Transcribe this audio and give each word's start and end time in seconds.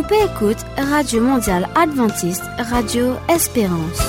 Ou 0.00 0.02
peut 0.02 0.14
écouter 0.14 0.64
Radio 0.78 1.20
Mondiale 1.20 1.68
Adventiste, 1.74 2.42
Radio 2.56 3.16
Espérance. 3.28 4.00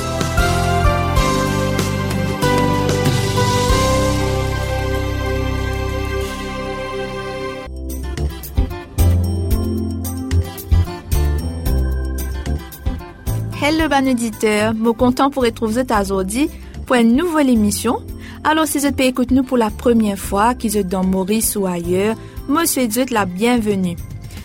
Hello, 13.62 13.90
ban 13.90 14.10
auditeur. 14.10 14.74
Mo 14.74 14.94
content 14.94 15.30
pour 15.30 15.44
retrouver 15.44 15.84
vous 15.84 15.94
aujourd'hui 16.00 16.50
pour 16.86 16.96
une 16.96 17.18
nouvelle 17.18 17.50
émission. 17.50 18.00
Alors, 18.46 18.66
si 18.66 18.80
vous 18.80 18.88
écoutez 18.88 19.36
nous 19.36 19.44
pour 19.44 19.58
la 19.58 19.70
première 19.70 20.18
fois, 20.18 20.56
qui 20.56 20.70
êtes 20.78 20.88
dans 20.88 21.04
Maurice 21.04 21.58
ou 21.58 21.66
ailleurs, 21.66 22.16
moi, 22.48 22.66
souhaite 22.66 23.12
la 23.12 23.26
bienvenue. 23.26 23.98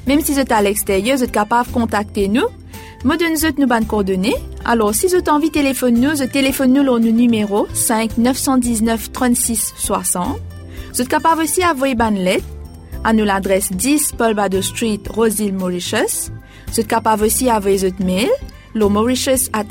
Même 0.06 0.20
si 0.20 0.32
vous 0.32 0.38
êtes 0.38 0.52
à 0.52 0.62
l'extérieur, 0.62 1.16
vous 1.16 1.24
êtes 1.24 1.32
capable 1.32 1.68
de 1.68 1.74
contacter 1.74 2.28
nous. 2.28 2.46
Moi, 3.04 3.16
donne 3.16 3.34
nous 3.58 3.66
bonnes 3.66 3.86
coordonnées. 3.86 4.34
Alors, 4.64 4.94
si 4.94 5.06
vous 5.06 5.14
avez 5.14 5.30
envie 5.30 5.48
de 5.48 5.54
téléphoner 5.54 6.00
nous, 6.00 6.16
vous 6.16 6.26
téléphone 6.26 6.72
nous 6.72 6.90
au 6.90 6.98
numéro 6.98 7.66
5 7.72 8.18
919 8.18 9.12
36 9.12 9.74
60. 9.76 10.38
Vous 10.92 11.02
êtes 11.02 11.08
capable 11.08 11.42
aussi 11.42 11.60
d'envoyer 11.60 11.94
une 11.98 12.24
lettre 12.24 12.44
à 13.04 13.12
nous 13.12 13.24
l'adresse 13.24 13.70
10 13.72 14.12
Paul 14.18 14.34
Bado 14.34 14.62
Street, 14.62 15.00
Roseville, 15.08 15.54
Mauritius. 15.54 16.30
Vous 16.68 16.80
êtes 16.80 16.88
capable 16.88 17.24
aussi 17.24 17.44
d'envoyer 17.44 17.78
votre 17.78 18.04
mail 18.04 18.28
le 18.74 18.88
mauritius 18.88 19.48
at 19.54 19.64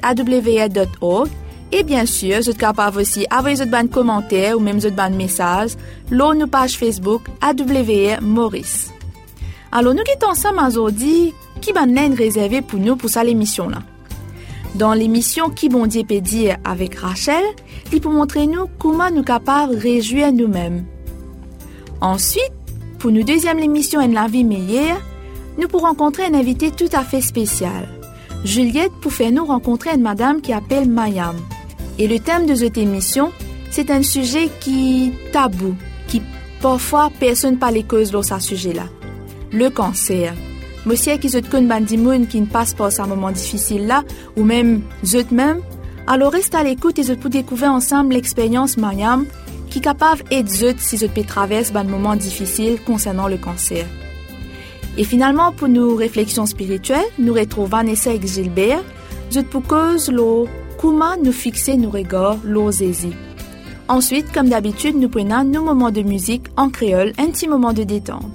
et 1.71 1.83
bien 1.83 2.05
sûr, 2.05 2.37
vous 2.37 2.49
êtes 2.49 2.57
capable 2.57 2.99
aussi 2.99 3.25
d'envoyer 3.29 3.55
votre 3.55 3.69
bande 3.69 3.89
commentaires 3.89 4.57
ou 4.57 4.59
même 4.59 4.79
votre 4.79 4.95
bande 4.95 5.15
message 5.15 5.71
lors 6.09 6.33
nos 6.33 6.47
page 6.47 6.77
Facebook 6.77 7.23
AWR 7.41 8.21
Maurice. 8.21 8.94
Alors, 9.77 9.93
nous 9.93 10.03
quittons 10.03 10.29
ensemble 10.29 10.61
aujourd'hui 10.65 11.33
qui 11.59 11.73
va 11.73 11.81
réservé 12.15 12.61
pour 12.61 12.79
nous 12.79 12.95
pour 12.95 13.09
cette 13.09 13.27
émission-là. 13.27 13.79
Dans 14.75 14.93
l'émission 14.93 15.49
Qui 15.49 15.67
bon 15.67 15.85
Dieu 15.85 16.03
peut 16.07 16.21
dire 16.21 16.55
avec 16.63 16.95
Rachel, 16.95 17.43
il 17.91 17.99
pour 17.99 18.13
montrer 18.13 18.47
nous 18.47 18.67
comment 18.79 19.11
nous 19.11 19.21
capables 19.23 19.75
de 19.75 19.81
réjouir 19.81 20.31
nous-mêmes. 20.31 20.85
Ensuite, 21.99 22.53
pour 22.99 23.11
nous 23.11 23.23
deuxième 23.23 23.59
émission 23.59 23.99
en 23.99 24.07
la 24.07 24.27
vie 24.27 24.45
meilleure, 24.45 25.01
nous 25.57 25.67
pourrons 25.67 25.87
rencontrer 25.87 26.23
un 26.23 26.35
invité 26.35 26.71
tout 26.71 26.89
à 26.93 27.03
fait 27.03 27.19
spécial. 27.19 27.89
Juliette 28.45 28.93
pour 29.01 29.11
faire 29.11 29.33
nous 29.33 29.43
rencontrer 29.43 29.89
une 29.93 30.03
madame 30.03 30.39
qui 30.39 30.53
appelle 30.53 30.89
Mayam. 30.89 31.35
Et 31.99 32.07
le 32.07 32.19
thème 32.19 32.45
de 32.45 32.55
cette 32.55 32.77
émission, 32.77 33.33
c'est 33.71 33.91
un 33.91 34.03
sujet 34.03 34.49
qui 34.61 35.11
tabou, 35.33 35.75
qui 36.07 36.21
parfois 36.61 37.11
personne 37.19 37.57
parle 37.57 37.83
cause 37.83 38.11
dans 38.11 38.23
ce 38.23 38.39
sujet-là. 38.39 38.85
Le 39.51 39.69
cancer. 39.69 40.33
Monsieur 40.85 41.17
qui 41.17 41.29
se 41.29 41.39
connaît 41.39 41.67
bandimoun 41.67 42.27
qui 42.27 42.41
ne 42.41 42.45
passe 42.45 42.73
pas 42.73 43.01
un 43.01 43.07
moment 43.07 43.31
difficile 43.31 43.87
là, 43.87 44.03
ou 44.37 44.43
même 44.43 44.81
zut 45.03 45.31
même, 45.31 45.61
alors 46.07 46.31
reste 46.31 46.53
à 46.53 46.63
l'écoute 46.63 46.99
et 46.99 47.03
je 47.03 47.13
peux 47.13 47.29
découvrir 47.29 47.71
ensemble 47.71 48.13
l'expérience 48.13 48.77
Mayam 48.77 49.25
qui 49.69 49.79
est 49.79 49.81
capable 49.81 50.23
d'aider 50.29 50.49
zut 50.49 50.79
si 50.79 50.97
je 50.97 51.07
peux 51.07 51.23
traverser 51.23 51.75
un 51.75 51.83
moment 51.83 52.15
difficile 52.15 52.79
concernant 52.85 53.27
le 53.27 53.37
cancer. 53.37 53.85
Et 54.97 55.03
finalement, 55.03 55.51
pour 55.51 55.67
nos 55.67 55.95
réflexions 55.95 56.45
spirituelles, 56.45 57.03
nous 57.19 57.33
retrouvons 57.33 57.67
Vanessa 57.67 58.13
et 58.13 58.21
Gilbert, 58.25 58.83
je 59.31 59.41
pour 59.41 59.63
cause 59.63 60.09
l'eau, 60.09 60.47
comment 60.79 61.17
nous 61.21 61.33
fixer 61.33 61.75
nos 61.75 61.89
regards, 61.89 62.37
l'eau 62.43 62.69
Ensuite, 63.87 64.31
comme 64.31 64.49
d'habitude, 64.49 64.95
nous 64.95 65.09
prenons 65.09 65.43
nos 65.43 65.63
moments 65.63 65.91
de 65.91 66.01
musique 66.01 66.45
en 66.55 66.69
créole, 66.69 67.11
un 67.17 67.27
petit 67.27 67.47
moment 67.47 67.73
de 67.73 67.83
détente. 67.83 68.31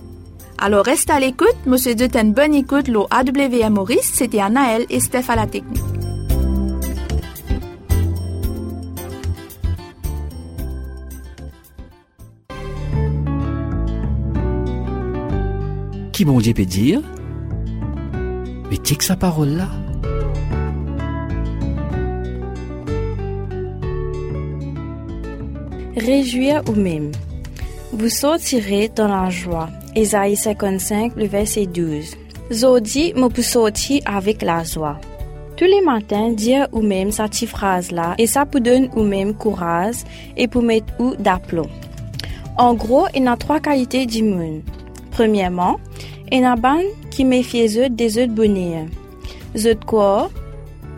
Alors 0.62 0.84
reste 0.84 1.08
à 1.08 1.18
l'écoute, 1.18 1.56
monsieur 1.64 1.94
de 1.94 2.06
une 2.18 2.34
bonne 2.34 2.54
écoute, 2.54 2.88
l'eau 2.88 3.06
AWM 3.10 3.72
Maurice, 3.72 4.12
c'était 4.12 4.40
Anaël 4.40 4.84
et 4.90 5.00
Steph 5.00 5.24
à 5.28 5.36
la 5.36 5.46
technique. 5.46 5.80
bon 16.24 16.38
Dieu 16.38 16.52
peut 16.52 16.66
dire, 16.66 17.00
mais 18.70 18.76
que 18.76 19.04
sa 19.04 19.16
parole 19.16 19.56
là. 19.56 19.68
Réjouir 25.96 26.62
ou 26.68 26.72
même. 26.72 27.10
Vous 27.92 28.08
sortirez 28.08 28.90
dans 28.94 29.08
la 29.08 29.30
joie. 29.30 29.68
Ésaïe 29.96 30.36
55, 30.36 31.16
le 31.16 31.26
verset 31.26 31.66
12. 31.66 32.16
Zodi 32.52 33.12
me 33.14 33.28
peut 33.28 33.42
sortir 33.42 34.00
avec 34.06 34.42
la 34.42 34.62
joie. 34.62 35.00
Tous 35.56 35.64
les 35.64 35.80
matins, 35.80 36.30
dire 36.30 36.68
ou 36.72 36.80
même 36.80 37.10
cette 37.10 37.34
phrase-là, 37.46 38.14
et 38.16 38.26
ça 38.26 38.46
peut 38.46 38.60
donner 38.60 38.88
ou 38.94 39.02
même 39.02 39.34
courage 39.34 39.96
et 40.36 40.46
pour 40.46 40.62
mettre 40.62 40.92
ou 41.00 41.16
d'aplomb. 41.16 41.68
En 42.56 42.74
gros, 42.74 43.06
il 43.14 43.24
y 43.24 43.26
a 43.26 43.36
trois 43.36 43.58
qualités 43.58 44.06
d'immun. 44.06 44.60
Premièrement, 45.10 45.78
il 46.30 46.40
y 46.40 46.44
a 46.44 46.56
qui 47.10 47.24
méfie 47.24 47.68
des 47.90 48.22
autres 48.22 48.32
bonheur. 48.32 48.86
de 49.54 49.76
quoi? 49.84 50.30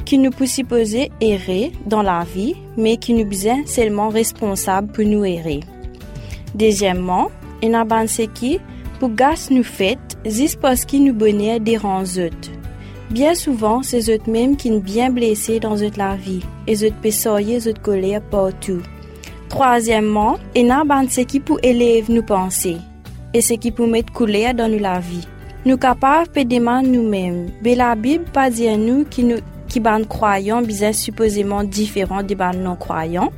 Qui 0.04 0.18
nous 0.18 0.30
peut 0.30 0.46
supposer 0.46 1.10
errer 1.20 1.72
dans 1.86 2.02
la 2.02 2.24
vie, 2.24 2.56
mais 2.76 2.98
qui 2.98 3.14
nous 3.14 3.24
besoin 3.24 3.64
seulement 3.64 4.10
responsable 4.10 4.92
pour 4.92 5.04
nous 5.04 5.24
errer. 5.24 5.60
Deuxièmement, 6.54 7.30
il 7.62 7.70
y 7.70 7.74
a 7.74 8.26
qui 8.34 8.60
pour 9.02 9.10
gas 9.10 9.48
nous 9.50 9.64
fait, 9.64 9.98
juste 10.24 10.60
parce 10.60 10.84
qu'ils 10.84 11.02
nous 11.02 11.12
bonheur 11.12 11.58
dérange 11.58 12.18
autres. 12.18 12.52
Bien 13.10 13.34
souvent, 13.34 13.82
c'est 13.82 14.08
eux 14.08 14.20
mêmes 14.28 14.56
qui 14.56 14.70
nous 14.70 14.80
bien 14.80 15.10
blessés 15.10 15.58
dans 15.58 15.74
notre 15.76 15.98
la 15.98 16.14
vie, 16.14 16.44
et 16.68 16.76
eux 16.84 16.92
peut 17.02 17.10
soyer 17.10 17.58
notre 17.66 17.82
colère 17.82 18.22
partout. 18.22 18.80
Troisièmement, 19.48 20.38
il 20.54 20.68
y 20.68 20.70
a 20.70 21.24
qui 21.24 21.40
pour 21.40 21.58
élève 21.64 22.12
nous 22.12 22.22
penser 22.22 22.76
et 23.34 23.40
ce 23.40 23.54
qui 23.54 23.72
peut 23.72 23.88
mettre 23.88 24.12
couleur 24.12 24.54
dans 24.54 24.70
la 24.70 25.00
vie. 25.00 25.26
Nous 25.66 25.78
capables 25.78 26.28
de 26.32 26.86
nous-mêmes. 26.86 27.50
Mais 27.64 27.74
la 27.74 27.96
Bible 27.96 28.26
pas 28.32 28.50
dire 28.50 28.78
nous 28.78 29.04
qui 29.04 29.24
nous 29.24 29.38
qui 29.66 29.80
ban 29.80 30.04
croyants 30.04 30.62
bien 30.62 30.92
supposément 30.92 31.64
différents 31.64 32.22
des 32.22 32.36
ban 32.36 32.54
non 32.54 32.76
croyants. 32.76 33.32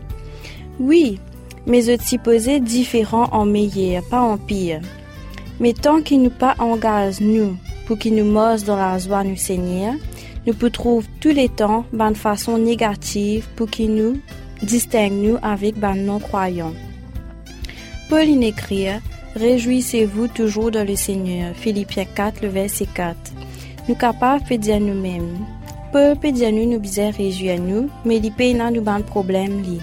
Oui, 0.79 1.19
mais 1.67 1.81
je 1.81 1.99
supposé 2.03 2.61
différents 2.61 3.31
en 3.33 3.47
meilleur, 3.47 4.03
pas 4.11 4.21
en 4.21 4.37
pire. 4.37 4.83
Mais 5.61 5.73
tant 5.73 6.03
qu'il 6.03 6.23
nous 6.23 6.31
pas 6.31 6.55
engage 6.59 7.21
nous 7.21 7.57
pour 7.87 7.99
qu'il 7.99 8.15
nous 8.15 8.25
morse 8.25 8.65
dans 8.65 8.77
la 8.77 8.99
joie 8.99 9.25
du 9.25 9.37
Seigneur, 9.37 9.95
nous 10.47 10.55
pouvons 10.55 10.71
trouver 10.71 11.07
tous 11.21 11.31
les 11.31 11.49
temps 11.49 11.85
de 11.93 12.15
façon 12.15 12.59
négative 12.59 13.47
pour 13.57 13.71
qu'il 13.71 13.95
nous 13.95 14.21
distingue 14.63 15.13
nous 15.13 15.39
avec 15.43 15.79
ban 15.79 15.95
non 15.95 16.19
croyants. 16.19 16.75
Paul 18.09 18.29
écrit 18.43 18.89
Réjouissez-vous 19.37 20.29
toujours 20.29 20.71
dans 20.71 20.87
le 20.87 20.95
Seigneur. 20.95 21.57
Philippiens 21.57 22.05
4, 22.05 22.43
le 22.43 22.49
verset 22.49 22.87
4. 22.95 23.17
Nous 23.89 23.97
capables 23.97 24.45
de 24.49 24.57
dire 24.57 24.79
nous-mêmes. 24.79 25.39
Peu 25.93 26.15
peut 26.15 26.31
nous 26.31 26.71
nous 26.71 26.79
bisons 26.79 27.11
réjouir 27.11 27.61
nous, 27.61 27.89
mais 28.05 28.19
il 28.19 28.33
peut 28.33 28.53
nous 28.53 28.81
ban 28.81 29.03
problème 29.03 29.63
li. 29.63 29.81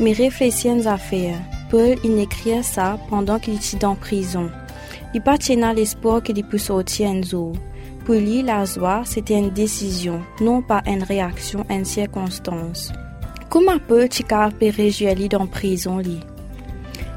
Mais 0.00 0.12
réfléchissez 0.12 0.86
à 0.86 0.96
faire. 0.96 1.36
Paul 1.70 1.96
écrit 2.18 2.62
ça 2.62 2.98
pendant 3.10 3.38
qu'il 3.38 3.56
était 3.56 3.84
en 3.84 3.94
prison. 3.94 4.48
Il 5.14 5.22
pas 5.22 5.36
l'espoir 5.74 6.22
qu'il 6.22 6.44
puisse 6.44 6.64
sortir 6.64 7.08
un 7.10 7.22
jour. 7.22 7.52
Pour 8.04 8.14
lui, 8.14 8.42
la 8.42 8.64
joie, 8.64 9.02
c'était 9.04 9.38
une 9.38 9.50
décision, 9.50 10.20
non 10.40 10.62
pas 10.62 10.82
une 10.86 11.02
réaction, 11.02 11.64
une 11.70 11.84
circonstance. 11.84 12.92
Comment 13.48 13.78
peut 13.78 14.08
tu 14.08 14.24
réjouir 14.60 15.14
lui 15.14 15.28
dans 15.28 15.46
prison 15.46 15.98
li? 15.98 16.20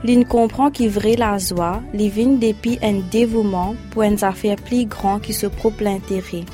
L'in 0.03 0.24
comprend 0.24 0.72
qu'il 0.72 0.90
vrai 0.90 1.16
la 1.16 1.38
joie, 1.38 1.81
les 1.94 2.09
vient 2.09 2.34
depuis 2.34 2.80
un 2.81 3.01
dévouement 3.12 3.75
pour 3.91 4.03
une 4.03 4.24
affaire 4.24 4.56
plus 4.56 4.85
grande 4.85 5.21
qui 5.21 5.33
se 5.33 5.45
propre 5.48 5.83
l'intérêt. 5.83 6.45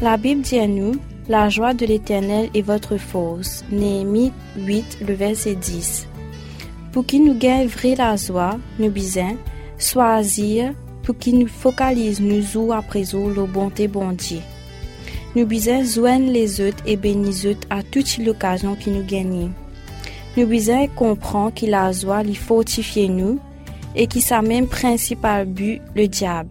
La 0.00 0.16
Bible 0.16 0.40
dit 0.40 0.58
à 0.58 0.66
nous, 0.66 0.96
la 1.28 1.48
joie 1.50 1.74
de 1.74 1.84
l'éternel 1.84 2.48
est 2.54 2.62
votre 2.62 2.96
force. 2.96 3.64
Néhémie 3.70 4.32
8, 4.56 4.98
le 5.06 5.14
verset 5.14 5.54
10. 5.54 6.08
Pour 6.90 7.04
qu'il 7.04 7.24
nous 7.24 7.38
gagne 7.38 7.66
vrai 7.66 7.94
la 7.94 8.16
joie, 8.16 8.56
nous 8.78 8.90
bisons 8.90 9.36
choisir 9.78 10.72
pour 11.02 11.16
qu'il 11.16 11.38
nous 11.38 11.48
focalise 11.48 12.20
nous 12.20 12.56
ou 12.56 12.72
après 12.72 13.04
jour 13.04 13.30
la 13.30 13.44
bonté 13.44 13.88
bon 13.88 14.12
Dieu. 14.12 14.40
Nous 15.36 15.46
bisons 15.46 15.84
joindre 15.84 16.30
les 16.30 16.60
autres 16.60 16.82
et 16.86 16.96
bénir 16.96 17.56
à 17.70 17.82
toute 17.82 18.18
l'occasion 18.18 18.74
qui 18.74 18.90
nous 18.90 19.04
gagne. 19.04 19.50
Nous 20.36 20.46
besoin 20.46 20.86
comprendre 20.88 21.54
que 21.54 21.66
la 21.66 21.92
joie 21.92 22.22
lui 22.22 22.34
fortifie 22.34 23.08
nous 23.08 23.38
et 23.94 24.06
qui 24.06 24.20
sa 24.20 24.42
même 24.42 24.66
principal 24.66 25.46
but, 25.46 25.80
le 25.94 26.06
diable. 26.08 26.50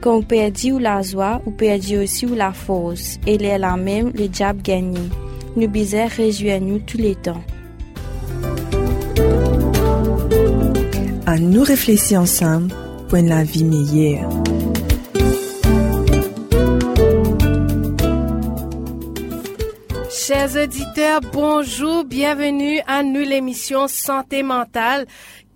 Quand 0.00 0.16
on 0.16 0.22
perdit 0.22 0.72
ou 0.72 0.78
la 0.78 1.02
joie, 1.02 1.42
ou 1.44 1.50
perdit 1.50 1.98
aussi 1.98 2.24
ou 2.24 2.34
la 2.34 2.52
force, 2.52 3.18
et 3.26 3.36
la 3.36 3.76
même, 3.76 4.12
le 4.14 4.28
diable 4.28 4.62
gagne. 4.62 5.10
Nous 5.56 5.68
besoin 5.68 6.06
réjouir 6.06 6.60
nous 6.60 6.78
tous 6.78 6.96
les 6.96 7.14
temps. 7.14 7.42
nous 11.40 11.62
réfléchissons 11.62 12.16
ensemble 12.16 12.74
pour 13.08 13.18
une 13.18 13.42
vie 13.42 13.64
meilleure. 13.64 14.28
Chers 20.10 20.54
auditeurs, 20.62 21.20
bonjour, 21.32 22.04
bienvenue 22.04 22.80
à 22.86 23.02
nous 23.02 23.20
l'émission 23.20 23.88
Santé 23.88 24.42
mentale 24.42 25.06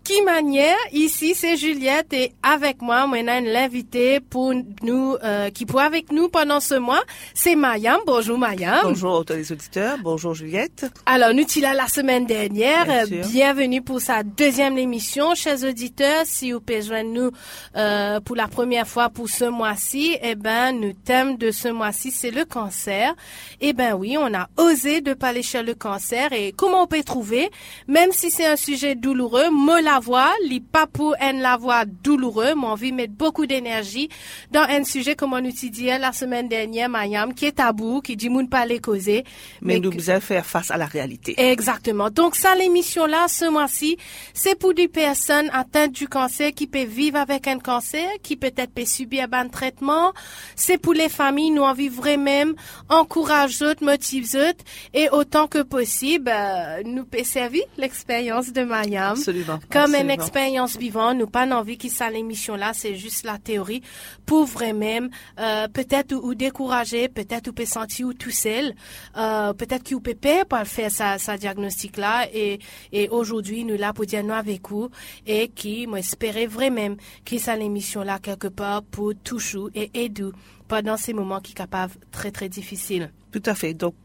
qui 0.05 0.21
manière 0.21 0.77
ici 0.93 1.35
c'est 1.35 1.57
Juliette 1.57 2.13
et 2.13 2.33
avec 2.43 2.83
moi 2.83 3.07
maintenant 3.07 3.41
l'invité 3.43 4.21
pour 4.21 4.53
nous 4.83 5.17
euh, 5.25 5.49
qui 5.49 5.65
pour 5.65 5.81
avec 5.81 6.13
nous 6.13 6.29
pendant 6.29 6.61
ce 6.61 6.75
mois 6.75 7.03
c'est 7.33 7.57
Mayam. 7.57 8.01
Bonjour 8.07 8.37
Mayam. 8.39 8.81
Bonjour 8.85 9.25
tous 9.25 9.33
les 9.33 9.51
auditeurs. 9.51 9.97
Bonjour 10.03 10.35
Juliette. 10.35 10.87
Alors 11.07 11.33
nous 11.33 11.47
là 11.63 11.73
la 11.73 11.89
semaine 11.89 12.27
dernière. 12.27 13.07
Bienvenue 13.31 13.81
pour 13.81 14.01
sa 14.01 14.23
deuxième 14.23 14.77
émission. 14.77 15.35
Chers 15.35 15.65
auditeurs 15.65 16.25
si 16.27 16.53
vous 16.53 16.61
pouvez 16.61 16.83
joindre 16.83 17.11
nous 17.11 17.31
euh, 17.77 18.21
pour 18.21 18.37
la 18.37 18.47
première 18.47 18.87
fois 18.87 19.09
pour 19.09 19.31
ce 19.31 19.47
mois-ci 19.47 20.19
eh 20.23 20.35
ben 20.35 20.79
le 20.79 20.93
thème 20.93 21.39
de 21.39 21.51
ce 21.51 21.69
mois-ci 21.69 22.11
c'est 22.11 22.31
le 22.31 22.45
cancer. 22.45 23.15
Eh 23.63 23.73
ben 23.73 23.95
oui 23.95 24.17
on 24.21 24.35
a 24.35 24.49
osé 24.59 25.01
de 25.01 25.15
parler 25.15 25.43
sur 25.43 25.63
le 25.63 25.75
cancer 25.75 26.35
et 26.35 26.53
comment 26.53 26.83
on 26.83 26.87
peut 26.87 27.03
trouver. 27.03 27.51
Même 27.89 28.13
si 28.13 28.31
c'est 28.31 28.47
un 28.47 28.57
sujet 28.57 28.97
douloureux 28.97 29.49
mola 29.51 29.94
la 29.95 30.01
voix, 30.01 30.33
li 30.43 30.61
pas 30.61 30.89
pour 30.89 31.15
la 31.21 31.57
voix 31.57 31.85
douloureux, 31.85 32.55
mais 32.57 32.67
envie 32.67 32.91
de 32.91 32.97
mettre 32.97 33.13
beaucoup 33.13 33.47
d'énergie 33.47 34.09
dans 34.51 34.67
un 34.69 34.83
sujet 34.83 35.15
comme 35.15 35.35
on 35.35 35.45
utilisait 35.45 35.99
la 35.99 36.13
semaine 36.13 36.49
dernière, 36.49 36.89
Mayam, 36.89 37.33
qui 37.33 37.47
est 37.47 37.53
tabou, 37.53 38.01
qui 38.01 38.17
dit 38.17 38.29
moun 38.29 38.49
pas 38.49 38.67
les 38.67 38.81
causer. 38.81 39.25
Mais, 39.63 39.79
nous 39.79 39.91
devons 39.91 40.21
faire 40.21 40.45
face 40.47 40.73
à 40.73 40.77
la 40.77 40.87
réalité. 40.87 41.35
Exactement. 41.39 42.11
Donc 42.11 42.35
ça, 42.35 42.57
l'émission 42.57 43.07
là, 43.07 43.27
ce 43.29 43.49
mois-ci, 43.49 43.97
c'est 44.33 44.59
pour 44.59 44.75
des 44.75 44.89
personnes 44.89 45.49
atteintes 45.53 45.93
du 45.93 46.09
cancer 46.09 46.51
qui 46.53 46.67
peuvent 46.67 46.89
vivre 46.89 47.19
avec 47.19 47.47
un 47.47 47.61
cancer, 47.61 48.09
qui 48.23 48.37
peut-être 48.37 48.73
peut 48.73 48.87
subir 48.87 49.29
un 49.31 49.49
traitement. 49.49 50.13
C'est 50.57 50.79
pour 50.79 50.95
les 50.95 51.09
familles, 51.09 51.53
nous 51.53 51.63
envie 51.63 51.89
vraiment 51.89 52.53
encourager 52.89 53.65
eux, 53.65 53.75
motive 53.81 54.27
eux, 54.35 54.53
et 54.93 55.09
autant 55.11 55.47
que 55.47 55.63
possible, 55.63 56.33
euh, 56.35 56.83
nous 56.85 57.05
peut 57.05 57.23
servir 57.23 57.63
l'expérience 57.79 58.53
de 58.53 58.65
Mayam. 58.65 59.13
Absolument 59.13 59.61
comme 59.85 59.95
une 59.95 60.11
expérience 60.11 60.77
vivante. 60.77 61.19
Nous 61.19 61.27
pas 61.27 61.47
envie 61.55 61.79
que 61.79 61.89
ça 61.89 62.11
l'émission 62.11 62.57
là, 62.57 62.73
c'est 62.75 62.95
juste 62.95 63.25
la 63.25 63.39
théorie 63.39 63.83
pour 64.27 64.47
vraiment 64.47 65.09
euh, 65.39 65.69
peut-être 65.69 66.15
ou, 66.15 66.35
décourager, 66.35 67.09
peut-être 67.09 67.49
ou 67.49 67.53
peut 67.53 67.67
sentir 67.67 68.09
ou 68.09 68.15
tout 68.15 68.31
seul, 68.31 68.75
euh, 69.17 69.53
peut-être 69.53 69.83
qu'il 69.83 70.01
peut 70.01 70.15
pas 70.15 70.45
pour 70.45 70.67
faire 70.67 70.91
sa, 70.91 71.19
sa 71.19 71.37
diagnostic 71.37 71.97
là 71.97 72.27
et, 72.33 72.59
et 72.93 73.09
aujourd'hui 73.09 73.65
nous 73.65 73.77
là 73.77 73.93
pour 73.93 74.07
dire 74.07 74.25
nous 74.25 74.33
avec 74.33 74.69
vous 74.69 74.89
et 75.27 75.49
qui 75.49 75.87
m'espérait 75.87 76.47
vraiment 76.47 76.97
que 77.25 77.39
ça 77.39 77.57
l'émission 77.57 78.03
là 78.03 78.19
quelque 78.19 78.49
part 78.49 78.83
pour 78.83 79.13
toucher 79.23 79.59
et 79.75 79.91
aider 79.95 80.31
pendant 80.69 80.97
ces 80.97 81.13
moments 81.13 81.41
qui 81.41 81.53
sont 81.53 81.57
capables 81.57 81.93
très 82.11 82.31
très 82.31 82.49
difficiles. 82.49 83.11
Tout 83.35 83.43
à 83.47 83.57
fait. 83.57 83.75
Donc, 83.75 83.97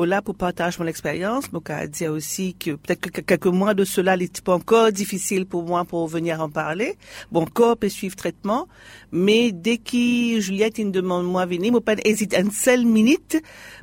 là, 0.00 0.22
pour 0.22 0.34
partager 0.34 0.78
mon 0.80 0.86
expérience, 0.86 1.50
donc 1.50 1.68
à 1.68 1.86
dire 1.86 2.10
aussi 2.10 2.54
que 2.54 2.70
peut-être 2.70 3.10
que 3.10 3.20
quelques 3.20 3.44
mois 3.44 3.74
de 3.74 3.84
cela, 3.84 4.16
il 4.16 4.22
est 4.22 4.48
encore 4.48 4.92
difficile 4.92 5.44
pour 5.44 5.62
moi 5.62 5.84
pour 5.84 6.08
venir 6.08 6.40
en 6.40 6.48
parler. 6.48 6.96
Bon, 7.30 7.44
corps 7.44 7.76
peut 7.76 7.90
suivre 7.90 8.16
traitement, 8.16 8.66
mais 9.12 9.52
dès 9.52 9.76
que 9.76 10.40
Juliette 10.40 10.78
me 10.78 10.90
demande 10.90 11.26
moi 11.26 11.44
venir, 11.44 11.70
moi 11.70 11.82
pas 11.82 11.96
hésiter 12.02 12.40
une 12.40 12.50
seule 12.50 12.86
minute 12.86 13.36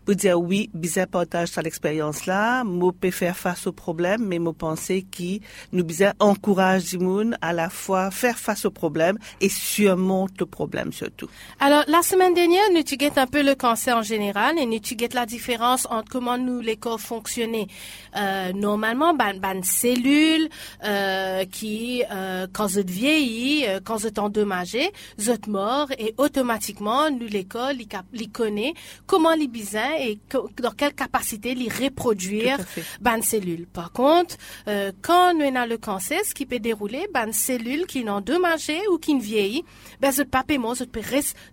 pour 0.05 0.15
dire 0.15 0.39
oui, 0.41 0.71
bizarre 0.73 1.07
partage 1.07 1.49
cette 1.49 1.67
expérience 1.67 2.25
là, 2.25 2.63
moi 2.63 2.91
peut 2.99 3.11
faire 3.11 3.37
face 3.37 3.67
au 3.67 3.73
problème, 3.73 4.25
mais 4.25 4.39
moi 4.39 4.53
penser 4.53 5.05
qui 5.11 5.41
nous 5.71 5.83
bizarre 5.83 6.13
encourage 6.19 6.85
Dimoun 6.85 7.37
à 7.41 7.53
la 7.53 7.69
fois 7.69 8.09
faire 8.09 8.39
face 8.39 8.65
au 8.65 8.71
problème 8.71 9.19
et 9.39 9.49
surmonter 9.49 10.33
le 10.39 10.45
problème 10.47 10.91
surtout. 10.91 11.27
Alors, 11.59 11.83
la 11.87 12.01
semaine 12.01 12.33
dernière, 12.33 12.63
nous 12.71 12.79
étudions 12.79 13.11
un 13.15 13.27
peu 13.27 13.43
le 13.43 13.53
cancer 13.53 13.95
en 13.97 14.01
général 14.01 14.57
et 14.57 14.65
nous 14.65 14.73
la 15.13 15.25
différence 15.25 15.87
entre 15.89 16.09
comment 16.09 16.37
nous 16.37 16.59
les 16.61 16.77
corps 16.77 16.99
fonctionner. 16.99 17.67
Euh, 18.15 18.51
normalement, 18.53 19.13
ban, 19.13 19.35
ban 19.35 19.61
cellules 19.63 20.49
euh, 20.83 21.45
qui, 21.45 22.03
euh, 22.11 22.47
quand 22.51 22.67
vous 22.67 22.81
vieillit, 22.85 23.65
quand 23.83 23.97
vous 23.97 24.07
êtes 24.07 24.19
endommagé, 24.19 24.91
vous 25.17 25.29
êtes 25.29 25.47
mort 25.47 25.87
et 25.97 26.13
automatiquement, 26.17 27.09
nous 27.09 27.27
les 27.27 27.45
corps, 27.45 27.71
les, 27.73 28.27
connaît 28.27 28.73
comment 29.05 29.33
les 29.33 29.47
bisins 29.47 29.93
et 29.99 30.19
dans 30.57 30.71
quelle 30.71 30.93
capacité 30.93 31.55
les 31.55 31.69
reproduire 31.69 32.57
ban 33.01 33.21
cellules. 33.21 33.67
Par 33.67 33.91
contre, 33.91 34.35
quand 35.01 35.33
nous 35.33 35.45
avons 35.45 35.69
le 35.69 35.77
cancer, 35.77 36.19
ce 36.25 36.33
qui 36.33 36.45
peut 36.45 36.59
dérouler, 36.59 37.07
ban 37.13 37.31
cellules 37.31 37.85
qui 37.85 38.01
sont 38.01 38.07
endommagées 38.09 38.81
ou 38.91 38.97
qui 38.97 39.17
vieillit, 39.19 39.63
ben, 40.01 40.11
ce 40.11 40.21
papément, 40.21 40.75
ce 40.75 40.83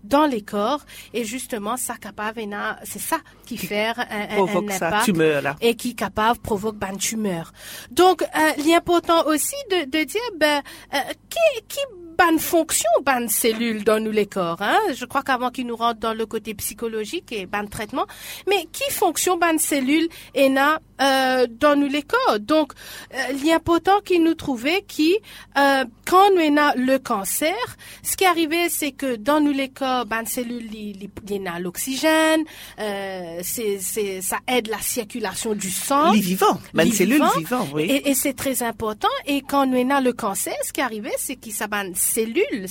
dans 0.05 0.27
les 0.27 0.43
corps 0.43 0.85
et 1.15 1.25
justement, 1.25 1.77
ça 1.77 1.97
capable, 1.97 2.41
c'est 2.85 2.99
ça 2.99 3.19
qui, 3.47 3.57
fait 3.57 3.87
un, 3.87 4.39
un, 4.39 4.47
impact 4.47 5.05
tumeur, 5.05 5.43
là. 5.43 5.57
et 5.61 5.75
qui 5.75 5.95
capable 5.95 6.41
provoque 6.41 6.77
une 6.91 6.99
tumeur. 6.99 7.53
Donc, 7.91 8.23
euh, 8.23 8.63
l'important 8.67 9.27
aussi 9.27 9.57
de, 9.71 9.85
de 9.85 10.05
dire 10.05 10.21
ben, 10.39 10.63
euh, 10.95 10.99
qui, 11.29 11.63
qui 11.69 11.81
bonne 12.17 12.39
fonction 12.39 12.89
ban 13.05 13.29
cellules 13.29 13.85
dans 13.85 14.01
nous 14.03 14.11
les 14.11 14.27
corps 14.27 14.61
hein. 14.61 14.79
Je 14.95 15.05
crois 15.05 15.23
qu'avant 15.23 15.51
qu'ils 15.51 15.67
nous 15.67 15.77
rentrent 15.77 16.01
dans 16.01 16.15
le 16.15 16.27
côté 16.27 16.55
psychologique 16.55 17.33
et 17.33 17.47
ban 17.47 17.67
traitement. 17.67 18.07
Mais 18.49 18.67
qui 18.73 18.91
fonction 18.93 19.37
ban 19.39 19.59
cellules 19.59 20.09
et 20.35 20.49
na 20.49 20.81
euh, 21.01 21.47
dans 21.51 21.75
nous 21.77 21.89
les 21.89 22.03
corps? 22.03 22.39
Donc 22.41 22.73
euh, 23.15 23.17
l'important 23.45 24.01
qu'ils 24.01 24.23
nous 24.23 24.35
trouvaient 24.35 24.85
qui 24.87 25.17
euh, 25.59 25.85
quand 26.07 26.31
nous 26.35 26.41
avons 26.59 26.73
le 26.77 26.99
cancer 26.99 27.55
ce 28.03 28.17
qui 28.17 28.25
arrivait 28.25 28.69
c'est 28.69 28.93
que 28.93 29.17
dans 29.17 29.41
nous 29.41 29.53
les 29.53 29.69
corps 29.69 30.07
ban 30.07 30.25
cellules 30.27 30.69
il 30.73 31.11
y 31.31 31.49
a 31.49 31.59
l'oxygène 31.59 32.43
euh, 32.79 33.41
c'est 33.43 33.79
c'est 33.81 34.21
ça 34.23 34.39
aide 34.47 34.69
la 34.69 34.81
circulation 34.81 35.55
du 35.55 35.71
sang. 35.71 36.13
Les 36.13 36.21
vivants 36.21 36.61
ban 36.75 36.91
cellules 36.91 37.23
vivants. 37.37 37.67
oui. 37.75 37.85
Et, 37.85 38.11
et 38.11 38.15
c'est 38.15 38.35
très 38.35 38.63
important. 38.63 39.09
Et 39.27 39.43
quand 39.43 39.67
nous 39.67 39.79
avons 39.79 40.05
le 40.05 40.13
cancer 40.13 40.55
ce 40.65 40.73
qui 40.73 40.81
arrivait 40.81 41.13
c'est 41.19 41.37
que 41.37 41.51
ça 41.51 41.67
ban 41.67 41.91
cellule, 42.03 42.67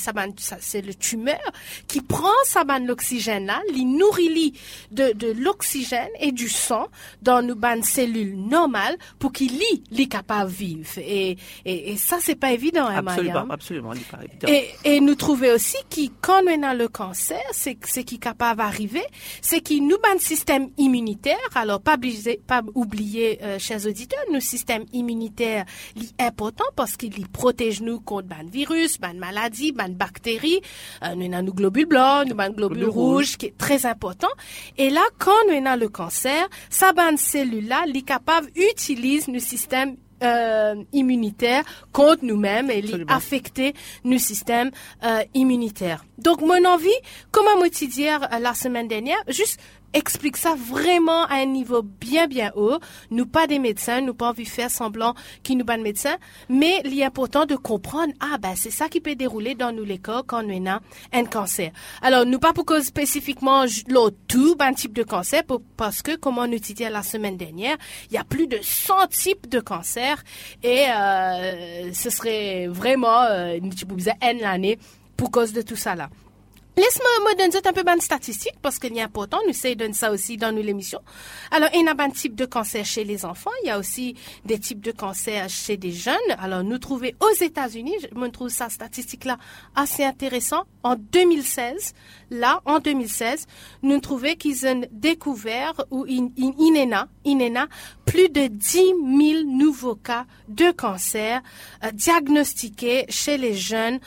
c'est 0.60 0.82
le 0.82 0.94
tumeur 0.94 1.40
qui 1.88 2.02
prend 2.02 2.30
sa 2.46 2.64
ban 2.64 2.80
l'oxygène 2.80 3.46
là, 3.46 3.62
li 3.74 3.86
nourrit 3.86 4.54
de, 4.92 5.14
de 5.14 5.32
l'oxygène 5.32 6.10
et 6.20 6.32
du 6.32 6.50
sang 6.50 6.88
dans 7.22 7.42
nos 7.42 7.56
ban 7.56 7.82
cellules 7.82 8.36
normales 8.38 8.98
pour 9.20 9.32
qu'il 9.32 9.52
lit 9.54 9.84
les 9.92 10.08
capable 10.08 10.50
vivre. 10.50 10.98
Et, 10.98 11.38
et, 11.66 11.92
et 11.92 11.98
ça 11.98 12.18
c'est 12.20 12.36
pas 12.36 12.52
évident, 12.52 12.86
hein, 12.88 13.04
Absolument, 13.06 13.48
absolument, 13.50 13.90
pas 14.10 14.20
évident. 14.24 14.48
Et, 14.48 14.70
et 14.84 15.00
nous 15.02 15.16
trouver 15.16 15.52
aussi 15.52 15.78
qui 15.90 16.12
quand 16.22 16.44
on 16.48 16.64
a 16.64 16.74
le 16.74 16.88
cancer, 16.88 17.42
c'est 17.52 17.78
c'est 17.86 18.04
qui 18.04 18.20
capable 18.20 18.60
d'arriver, 18.60 19.04
c'est 19.42 19.62
qui 19.62 19.82
nous 19.82 19.98
ban 19.98 20.18
système 20.20 20.70
immunitaire. 20.78 21.38
Alors 21.56 21.82
pas 21.82 21.96
oublier, 21.96 22.42
pas 22.46 22.62
oublier, 22.76 23.40
euh, 23.44 23.60
chers 23.60 23.86
auditeurs, 23.86 24.24
nos 24.32 24.40
système 24.40 24.86
immunitaire 24.94 25.66
est 25.98 26.22
important 26.24 26.66
parce 26.76 26.98
qu'il 26.98 27.28
protège 27.28 27.82
nous 27.82 28.00
contre 28.00 28.28
ban 28.28 28.46
virus, 28.52 29.00
ban 29.00 29.14
maladie, 29.26 29.72
ban 29.72 29.90
bactéries, 29.90 30.62
euh, 31.04 31.16
nous 31.16 31.32
avons 31.34 31.46
nos 31.48 31.54
globules 31.54 31.86
blancs, 31.94 32.28
nous 32.28 32.40
avons 32.40 32.54
globules 32.54 32.86
rouges, 32.86 33.38
qui 33.38 33.48
est 33.48 33.58
très 33.58 33.86
important. 33.86 34.34
Et 34.78 34.90
là, 34.90 35.04
quand 35.18 35.42
nous 35.48 35.56
avons 35.66 35.80
le 35.80 35.90
cancer, 35.90 36.48
sa 36.70 36.92
ban 36.94 37.16
cellule-là, 37.18 37.86
est 37.94 38.02
capable 38.16 38.48
d'utiliser 38.52 39.32
nos 39.32 39.40
systèmes 39.40 39.96
euh, 40.24 40.76
immunitaire 40.94 41.64
contre 41.92 42.24
nous-mêmes 42.24 42.70
et 42.70 42.84
affecter 43.08 43.74
nos 44.04 44.20
systèmes 44.20 44.70
euh, 45.04 45.24
immunitaires. 45.34 46.06
Donc, 46.20 46.42
mon 46.42 46.64
envie, 46.66 46.90
comme 47.32 47.48
à 47.48 47.56
euh, 47.58 48.40
la 48.40 48.54
semaine 48.54 48.88
dernière, 48.88 49.18
juste 49.28 49.60
explique 49.94 50.38
ça 50.38 50.56
vraiment 50.56 51.26
à 51.26 51.36
un 51.36 51.46
niveau 51.46 51.82
bien 51.82 52.28
bien 52.28 52.52
haut. 52.56 52.80
Nous 53.10 53.26
pas 53.26 53.48
des 53.48 53.60
médecins, 53.60 54.02
nous 54.02 54.14
pas 54.14 54.30
envie 54.30 54.44
de 54.44 54.50
faire 54.50 54.72
semblant 54.72 55.16
qu'ils 55.44 55.58
nous 55.58 55.66
pas 55.66 55.78
de 55.78 55.84
médecins, 55.84 56.18
mais 56.50 56.82
il 56.86 57.00
est 57.00 57.04
important 57.04 57.46
de 57.46 57.56
comprendre 57.56 58.14
ah 58.20 58.38
ben 58.38 58.54
c'est 58.56 58.72
ça 58.72 58.90
qui 58.90 59.02
peut 59.02 59.16
dérouler 59.16 59.56
dans 59.56 59.72
nous 59.72 59.84
les 59.84 59.98
corps 59.98 60.26
quand 60.26 60.44
nous 60.44 60.56
avons 60.68 60.80
un 61.14 61.26
cancer. 61.26 61.72
Alors 62.02 62.26
nous 62.26 62.40
pas 62.40 62.54
pour 62.54 62.66
cause 62.66 62.86
spécifiquement 62.86 63.66
l'autre 63.88 64.18
tout 64.28 64.56
un 64.60 64.74
type 64.74 64.94
de 64.94 65.04
cancer 65.04 65.44
parce 65.78 66.02
que 66.02 66.16
comme 66.16 66.38
on 66.38 66.52
utilisait 66.52 66.90
la 66.90 67.04
semaine 67.04 67.38
dernière, 67.38 67.78
il 68.10 68.16
y 68.16 68.18
a 68.18 68.24
plus 68.24 68.48
de 68.48 68.60
100 68.62 69.08
types 69.08 69.50
de 69.50 69.60
cancers 69.60 70.24
et 70.64 70.86
euh, 70.90 71.94
ce 71.94 72.10
serait 72.10 72.68
vraiment 72.68 73.22
euh, 73.24 73.58
une 73.58 73.72
l'année 74.42 74.80
pour 75.18 75.32
cause 75.32 75.54
de 75.54 75.62
tout 75.62 75.76
ça 75.76 75.96
là. 75.96 76.10
Laisse-moi 76.78 77.32
me 77.32 77.38
donner 77.38 77.68
un 77.68 77.74
peu 77.74 77.84
de 77.84 78.02
statistiques 78.02 78.56
parce 78.62 78.80
qu'il 78.80 78.98
est 78.98 79.02
important. 79.02 79.40
Nous 79.44 79.50
essayons 79.50 79.90
de 79.90 79.94
ça 79.94 80.10
aussi 80.10 80.38
dans 80.38 80.54
nos 80.56 80.62
émissions. 80.62 81.02
Alors, 81.52 81.68
il 81.74 81.84
y 81.84 81.88
a 81.88 81.94
un 81.98 82.10
type 82.10 82.34
de 82.34 82.46
cancer 82.46 82.86
chez 82.86 83.04
les 83.04 83.26
enfants. 83.26 83.52
Il 83.64 83.68
y 83.68 83.72
a 83.72 83.78
aussi 83.78 84.16
des 84.46 84.58
types 84.58 84.80
de 84.80 84.92
cancer 84.92 85.50
chez 85.50 85.76
des 85.76 85.92
jeunes. 85.92 86.16
Alors, 86.40 86.64
nous 86.64 86.78
trouvons 86.78 87.10
aux 87.20 87.44
États-Unis, 87.44 87.96
je 88.02 88.18
me 88.18 88.30
trouve 88.30 88.48
ça 88.48 88.70
statistique-là 88.70 89.38
assez 89.76 90.06
intéressant. 90.06 90.64
En 90.84 90.96
2016, 90.96 91.94
là, 92.30 92.62
en 92.66 92.80
2016, 92.80 93.48
nous 93.84 94.00
trouvons 94.00 94.36
qu'ils 94.36 94.66
ont 94.66 94.82
découvert 94.92 95.74
ou 95.92 96.06
INENA, 96.08 97.10
INENA, 97.26 97.68
plus 98.06 98.30
de 98.30 98.48
10 98.48 98.72
000 98.78 99.44
nouveaux 99.46 99.96
cas 99.96 100.26
de 100.48 100.72
cancer 100.72 101.42
euh, 101.84 101.92
diagnostiqués 101.92 103.06
chez 103.10 103.38
les 103.38 103.56
jeunes 103.56 104.00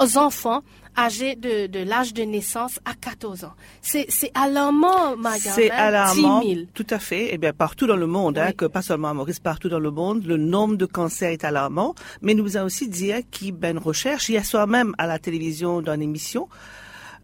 aux 0.00 0.18
enfants 0.18 0.62
âgés 0.98 1.36
de, 1.36 1.66
de 1.66 1.78
l'âge 1.78 2.12
de 2.12 2.24
naissance 2.24 2.80
à 2.84 2.94
14 2.94 3.44
ans. 3.44 3.52
C'est 3.80 4.08
alarmant, 4.34 5.16
Marianne. 5.16 5.52
C'est 5.54 5.70
alarmant, 5.70 6.40
10 6.40 6.54
000. 6.54 6.66
tout 6.74 6.86
à 6.90 6.98
fait. 6.98 7.28
Eh 7.32 7.38
bien, 7.38 7.52
partout 7.52 7.86
dans 7.86 7.96
le 7.96 8.06
monde, 8.06 8.38
hein, 8.38 8.52
que 8.52 8.64
pas 8.64 8.82
seulement 8.82 9.08
à 9.08 9.14
Maurice, 9.14 9.38
partout 9.40 9.68
dans 9.68 9.78
le 9.78 9.90
monde, 9.90 10.26
le 10.26 10.36
nombre 10.36 10.76
de 10.76 10.86
cancers 10.86 11.30
est 11.30 11.44
alarmant. 11.44 11.94
Mais 12.20 12.34
nous 12.34 12.56
avons 12.56 12.66
aussi 12.66 12.88
dit 12.88 13.12
hein, 13.12 13.20
a 13.62 13.70
une 13.70 13.78
recherche, 13.78 14.28
hier 14.28 14.44
soir 14.44 14.66
même 14.66 14.94
à 14.98 15.06
la 15.06 15.18
télévision 15.18 15.80
dans 15.80 15.94
une 15.94 16.02
émission, 16.02 16.48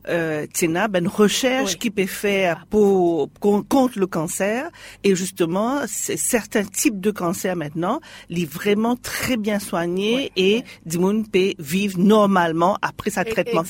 euh, 0.09 0.47
Tina, 0.53 0.89
ben, 0.89 1.05
une 1.05 1.09
recherche 1.09 1.73
Oui. 1.73 1.79
qui 1.79 1.91
peut 1.91 2.07
faire 2.07 2.67
pour, 2.69 3.29
con- 3.41 3.63
contre 3.63 3.99
le 3.99 4.07
cancer. 4.07 4.71
Et 5.03 5.15
justement, 5.15 5.81
certains 5.87 6.65
types 6.65 7.01
de 7.01 7.11
cancers 7.11 7.57
maintenant, 7.57 8.01
les 8.29 8.45
vraiment 8.45 8.97
très 8.97 9.37
bien 9.37 9.59
soignés 9.59 10.33
et 10.37 10.63
Dimoun 10.87 11.27
peut 11.27 11.55
vivre 11.59 11.99
normalement 11.99 12.77
après 12.83 13.11
sa 13.11 13.23
E- 13.23 13.25
traitement. 13.31 13.63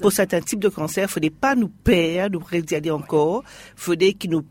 Pour 0.00 0.12
certains 0.12 0.40
types 0.40 0.60
de 0.60 0.68
cancers, 0.68 1.04
il 1.08 1.12
faudrait 1.12 1.30
pas 1.30 1.54
nous 1.54 1.68
perdre, 1.68 2.38
nous 2.38 2.44
regarder 2.44 2.90
encore. 2.90 3.42
faudrait 3.76 4.12
qu'ils 4.12 4.30
nous, 4.30 4.44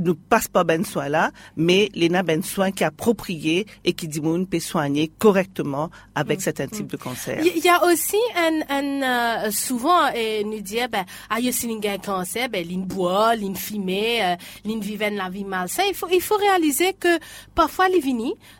nous 0.00 0.14
passent 0.14 0.48
pas 0.48 0.64
ben 0.64 0.84
soin 0.84 1.08
là, 1.08 1.30
mais 1.56 1.88
les 1.94 2.08
na 2.08 2.22
ben 2.22 2.42
soin 2.42 2.70
qui 2.70 2.84
approprié 2.84 3.66
et 3.84 3.92
qui 3.92 4.08
Dimoun 4.08 4.46
peut 4.46 4.60
soigner 4.60 5.10
correctement 5.18 5.90
avec 6.14 6.40
certains 6.40 6.66
types 6.66 6.86
de 6.86 6.96
cancers. 6.96 7.42
Il 7.44 7.62
y 7.64 7.68
a 7.68 7.84
aussi 7.84 8.16
un, 8.36 8.60
un 8.68 9.02
euh, 9.46 9.50
souvent 9.50 10.06
euh, 10.14 10.42
nous 10.52 10.60
dire 10.60 10.88
ben 10.88 11.04
aïe 11.30 11.52
si 11.52 11.66
l'on 11.68 11.80
a 11.80 11.92
un 11.92 11.98
cancer 11.98 12.48
ben 12.48 12.64
boit, 12.84 13.34
l'in 13.36 13.54
fumer, 13.54 14.22
euh, 14.22 14.36
vivait 14.80 15.10
la 15.10 15.28
vie 15.28 15.44
malsaine. 15.44 15.86
Il 15.88 15.94
faut 15.94 16.08
il 16.12 16.20
faut 16.20 16.36
réaliser 16.36 16.92
que 16.98 17.18
parfois 17.54 17.88
les 17.88 18.02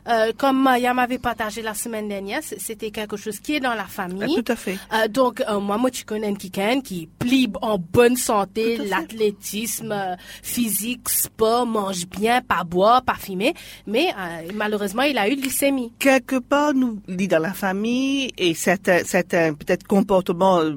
euh, 0.07 0.31
comme 0.37 0.61
Maya 0.63 0.93
m'avait 0.93 1.19
partagé 1.19 1.61
la 1.61 1.73
semaine 1.73 2.07
dernière, 2.07 2.41
c'était 2.43 2.91
quelque 2.91 3.17
chose 3.17 3.39
qui 3.39 3.55
est 3.55 3.59
dans 3.59 3.73
la 3.73 3.83
Ah, 3.83 3.87
famille. 3.87 4.35
tout 4.35 4.51
à 4.51 4.55
fait. 4.55 4.77
Euh, 4.93 5.07
donc 5.07 5.41
euh, 5.41 5.59
moi 5.59 5.77
moi 5.77 5.91
tu 5.91 6.03
connais 6.05 6.27
un 6.27 6.33
quelqu'un 6.33 6.81
qui 6.81 7.07
plie 7.19 7.49
en 7.61 7.77
bonne 7.77 8.15
santé, 8.15 8.77
l'athlétisme 8.77 9.93
physique, 10.41 11.09
sport, 11.09 11.65
mange 11.65 12.07
bien, 12.07 12.41
pas 12.41 12.63
boire, 12.63 13.03
pas 13.03 13.15
fumer, 13.15 13.53
mais 13.87 14.07
malheureusement 14.53 15.03
il 15.03 15.17
a 15.17 15.29
eu 15.29 15.35
de 15.35 15.43
leucémie. 15.43 15.91
quelque 15.99 16.39
part 16.39 16.73
nous 16.73 17.01
lit 17.07 17.27
dans 17.27 17.39
la 17.39 17.53
famille 17.53 18.31
et 18.37 18.53
certains 18.53 19.03
certains 19.03 19.53
peut-être 19.53 19.85
comportements 19.87 20.59
euh, 20.59 20.73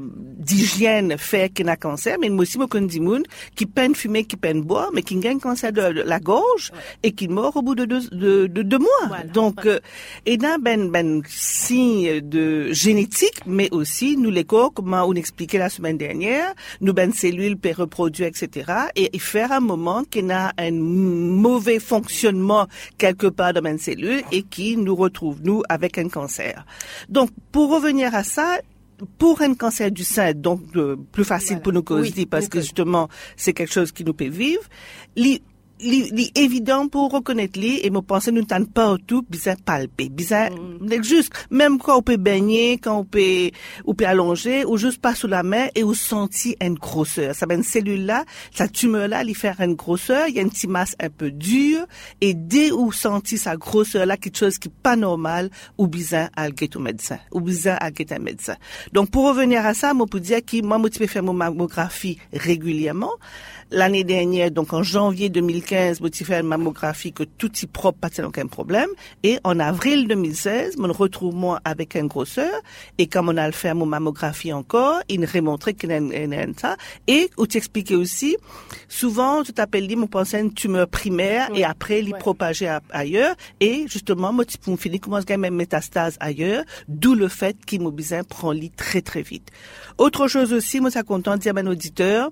d'hygiène 1.07 1.19
fait 1.19 1.53
qu'il 1.53 1.69
a 1.69 1.77
cancer 1.77 2.17
mais 2.21 2.31
aussi 2.31 2.59
connais 2.59 2.87
des 2.87 3.01
moun 3.01 3.23
qui 3.55 3.67
peine 3.67 3.95
fumer 3.95 4.25
qui 4.25 4.37
peine 4.37 4.63
boire 4.63 4.91
mais 4.93 5.03
qui 5.03 5.17
gagne 5.17 5.39
cancer 5.39 5.73
de, 5.73 5.93
de 5.93 6.03
la 6.03 6.21
gorge 6.21 6.73
et 7.03 7.13
qui 7.13 7.29
meurt 7.29 7.57
au 7.57 7.63
bout 7.63 7.75
de 7.75 7.85
deux 7.85 8.09
de, 8.11 8.47
de 8.47 8.63
deux 8.63 8.79
mois. 8.79 8.89
Voilà, 9.09 9.25
donc 9.25 9.67
euh, 9.67 9.81
et 10.25 10.37
là 10.37 10.57
ben 10.61 10.91
ben 10.91 11.23
signe 11.27 12.21
de 12.21 12.73
génétique 12.73 13.41
mais 13.47 13.69
aussi 13.73 14.17
nous 14.17 14.31
les 14.31 14.45
corps 14.45 14.73
comme 14.73 14.95
on 14.95 15.15
expliquait 15.15 15.59
la 15.59 15.69
semaine 15.69 15.99
dernière 15.99 16.53
nous 16.81 16.93
ben 16.93 17.13
cellules 17.13 17.57
peut 17.57 17.73
reproduire 17.77 18.29
etc 18.29 18.73
et 18.95 19.19
faire 19.19 19.53
un 19.53 19.61
moment 19.61 20.05
qu'il 20.05 20.31
a 20.31 20.53
un 20.59 20.73
mauvais 20.73 21.79
fonctionnement 21.79 22.67
quelque 22.99 23.27
part 23.27 23.53
dans 23.53 23.65
une 23.65 23.79
cellule 23.79 24.23
et 24.33 24.43
qui 24.43 24.77
nous 24.77 24.95
retrouve 24.95 25.41
nous 25.43 25.63
avec 25.69 25.99
un 25.99 26.09
cancer. 26.09 26.65
Donc 27.09 27.31
pour 27.53 27.75
revenir 27.75 28.15
à 28.15 28.23
ça 28.23 28.59
pour 29.19 29.43
un 29.43 29.55
cancer 29.55 29.91
du 29.91 30.05
sein, 30.05 30.33
donc 30.33 30.61
euh, 30.77 30.97
plus 31.13 31.25
facile 31.25 31.49
Voilà. 31.57 31.63
pour 31.63 31.73
nous 31.73 31.83
causer 31.83 32.13
Oui, 32.17 32.27
parce 32.27 32.49
que 32.49 32.61
justement 32.61 33.09
c'est 33.37 33.53
quelque 33.53 33.73
chose 33.73 33.93
qui 33.93 34.05
nous 34.05 34.15
peut 34.15 34.29
vivre. 34.29 34.63
Li, 35.17 35.43
li, 35.81 36.11
li 36.11 36.33
évident 36.35 36.89
pour 36.89 37.13
reconnaître 37.13 37.59
li 37.59 37.81
et 37.83 37.91
me 37.91 38.01
penser 38.01 38.33
nous 38.33 38.45
t'en 38.45 38.65
partout 38.65 39.25
bizarre 39.29 39.57
palper 39.65 40.09
bizarre 40.09 40.51
Mm. 40.51 41.03
juste 41.03 41.33
même 41.51 41.79
quand 41.79 41.99
on 41.99 42.03
peut 42.03 42.17
baigner 42.17 42.79
quand 42.79 42.99
on 42.99 43.05
peut 43.05 43.51
on 43.85 43.95
peut 43.95 44.07
allonger 44.07 44.65
ou 44.65 44.77
juste 44.77 45.01
pas 45.01 45.15
sous 45.15 45.27
la 45.27 45.43
main 45.43 45.67
et 45.75 45.85
on 45.85 45.95
sentit 45.95 46.57
une 46.61 46.75
grosseur 46.75 47.35
ça 47.35 47.47
ben 47.47 47.63
cellule 47.63 48.07
là 48.07 48.25
sa 48.55 48.69
tumeur 48.69 49.09
là 49.09 49.25
lui 49.25 49.35
faire 49.35 49.61
une 49.61 49.75
grosseur 49.75 50.29
il 50.29 50.35
y 50.35 50.39
a 50.39 50.43
une 50.43 50.51
petite 50.51 50.71
masse 50.71 50.97
un 51.01 51.11
peu 51.11 51.31
dure 51.31 51.87
et 52.21 52.35
dès 52.35 52.71
où 52.71 52.93
senti 52.93 53.39
sa 53.39 53.57
grosseur 53.57 54.07
là 54.07 54.17
quelque 54.17 54.39
chose 54.39 54.59
qui 54.59 54.69
est 54.69 54.83
pas 54.83 54.97
normal 54.97 55.51
ou 55.79 55.87
bizarre 55.87 56.29
à 56.37 56.43
aller 56.43 56.71
au 56.75 56.81
médecin 56.81 57.19
ou 57.33 57.41
bizarre 57.41 57.79
à 57.81 57.87
aller 57.87 58.07
un 58.11 58.19
médecin 58.19 58.57
donc 58.93 59.11
pour 59.11 59.29
revenir 59.29 59.65
à 59.65 59.75
ça 59.75 59.95
moi 59.95 60.07
pour 60.07 60.21
dire 60.21 60.45
que 60.45 60.63
moi 60.65 60.79
moi 60.79 60.91
tu 60.91 60.99
peux 60.99 61.07
faire 61.07 61.23
mon 61.23 61.33
mammographie 61.33 62.19
régulièrement 62.33 63.13
L'année 63.73 64.05
dernière, 64.05 64.53
donc 64.53 64.73
en 64.73 64.85
janvier 64.85 65.29
2015, 65.29 65.99
je 66.01 66.25
fait 66.25 66.39
une 66.41 66.47
mammographie 66.47 67.13
que 67.13 67.25
tout 67.25 67.51
y 67.61 67.67
propre, 67.67 67.99
pas 67.99 68.09
aucun 68.25 68.47
problème. 68.47 68.89
Et 69.25 69.39
en 69.43 69.59
avril 69.59 70.07
2016, 70.07 70.77
me 70.79 70.93
retrouve 70.93 71.35
moi 71.35 71.61
avec 71.65 71.97
un 71.97 72.07
grosseur. 72.07 72.53
Et 72.99 73.09
comme 73.09 73.29
on 73.29 73.37
a 73.37 73.45
le 73.47 73.53
fait 73.53 73.75
mon 73.75 73.85
mammographie 73.87 74.53
encore, 74.53 75.01
il 75.09 75.19
me 75.19 75.27
remontrait 75.27 75.75
qu'il 75.75 75.91
y 75.91 75.95
a 75.95 75.97
un- 75.97 76.11
un- 76.13 76.33
un- 76.33 76.53
ça. 76.57 76.77
Et, 77.09 77.29
où 77.37 77.47
tu 77.49 77.57
expliquais 77.57 77.97
aussi, 77.97 78.37
souvent, 78.89 79.43
tu 79.43 79.53
t'appelles 79.53 79.89
dit, 79.89 79.97
mon 79.97 80.07
pensée 80.07 80.37
une 80.39 80.55
tumeur 80.55 80.87
primaire 80.87 81.49
et 81.55 81.65
après, 81.65 82.03
ouais. 82.13 82.19
propagé 82.21 82.69
à- 82.69 82.83
ailleurs. 82.91 83.35
Et 83.59 83.87
justement, 83.89 84.33
moi, 84.33 84.45
tu 84.45 84.59
peux 84.59 84.77
finir 84.77 85.01
commence 85.01 85.25
à 85.29 85.37
même 85.37 85.57
métastase 85.57 86.17
ailleurs? 86.21 86.63
D'où 86.87 87.15
le 87.17 87.27
fait 87.29 87.57
qu'immobilisant 87.67 88.23
prend 88.23 88.53
lit 88.53 88.71
très, 88.71 89.03
très 89.03 89.23
vite. 89.23 89.49
Autre 89.99 90.29
chose 90.29 90.53
aussi, 90.53 90.81
moi, 90.81 90.91
ça 90.93 91.03
content 91.03 91.35
de 91.35 91.41
dire 91.41 91.53
à 91.57 91.63
mon 91.63 91.71
auditeur, 91.73 92.31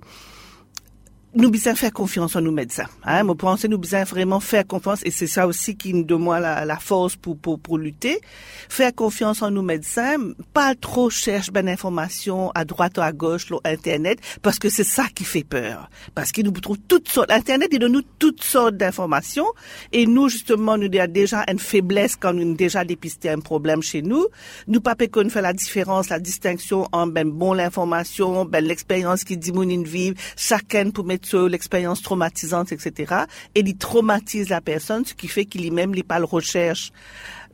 nous 1.37 1.51
besoin 1.51 1.75
faire 1.75 1.93
confiance 1.93 2.37
en 2.37 2.41
nous 2.41 2.53
médecins. 2.53 2.87
Hein, 3.05 3.25
moi 3.25 3.35
pense 3.35 3.65
nous 3.65 3.79
besoin 3.79 4.05
vraiment 4.05 4.39
faire 4.39 4.67
confiance 4.67 5.01
et 5.05 5.11
c'est 5.11 5.27
ça 5.27 5.47
aussi 5.47 5.77
qui 5.77 5.93
nous 5.93 6.05
donne 6.05 6.25
la, 6.27 6.65
la 6.65 6.77
force 6.77 7.17
pour, 7.17 7.37
pour 7.37 7.59
pour 7.59 7.79
lutter. 7.79 8.21
Faire 8.69 8.95
confiance 8.95 9.43
en 9.43 9.51
nous 9.51 9.63
médecins, 9.63 10.17
pas 10.53 10.75
trop 10.75 11.11
chercher 11.11 11.51
ben 11.51 11.69
information 11.69 12.53
à 12.55 12.65
droite 12.65 12.99
ou 12.99 13.01
à 13.01 13.13
gauche 13.13 13.47
sur 13.47 13.61
internet 13.65 14.21
parce 14.43 14.59
que 14.59 14.69
c'est 14.69 14.85
ça 14.85 15.07
qui 15.13 15.25
fait 15.25 15.43
peur. 15.45 15.91
Parce 16.15 16.31
qu'il 16.31 16.45
nous 16.45 16.53
trouve 16.53 16.79
toutes 16.87 17.09
sortes 17.09 17.31
internet 17.31 17.69
il 17.73 17.81
donne 17.81 17.93
nous 17.93 18.03
toutes 18.19 18.45
sortes 18.45 18.77
d'informations 18.77 19.47
et 19.93 20.07
nous 20.07 20.29
justement 20.29 20.79
nous 20.79 20.89
avons 20.99 21.13
déjà 21.13 21.45
une 21.51 21.59
faiblesse 21.59 22.15
quand 22.15 22.33
nous 22.33 22.43
avons 22.43 22.53
déjà 22.53 22.85
dépisté 22.85 23.29
un 23.29 23.41
problème 23.41 23.83
chez 23.83 24.03
nous. 24.03 24.29
Nous 24.69 24.81
pas 24.81 24.95
qu'on 24.95 25.29
fait 25.29 25.43
la 25.43 25.53
différence, 25.53 26.11
la 26.11 26.21
distinction 26.21 26.87
en 26.93 27.09
ben 27.09 27.29
bon 27.29 27.55
l'information, 27.55 28.45
ben 28.45 28.65
l'expérience 28.65 29.25
qui 29.25 29.37
dit 29.37 29.51
mon 29.53 29.65
vivre, 29.83 30.17
chacun 30.37 30.91
pour 30.91 31.05
mettre 31.05 31.24
l'expérience 31.33 32.03
traumatisante, 32.03 32.73
etc. 32.73 33.25
Et 33.55 33.61
il 33.61 33.77
traumatise 33.77 34.49
la 34.51 34.61
personne, 34.61 35.05
ce 35.05 35.15
qui 35.15 35.29
fait 35.29 35.45
qu'il 35.45 35.73
même 35.73 35.95
il 35.95 36.05
pas 36.05 36.19
le 36.19 36.25
recherche 36.25 36.93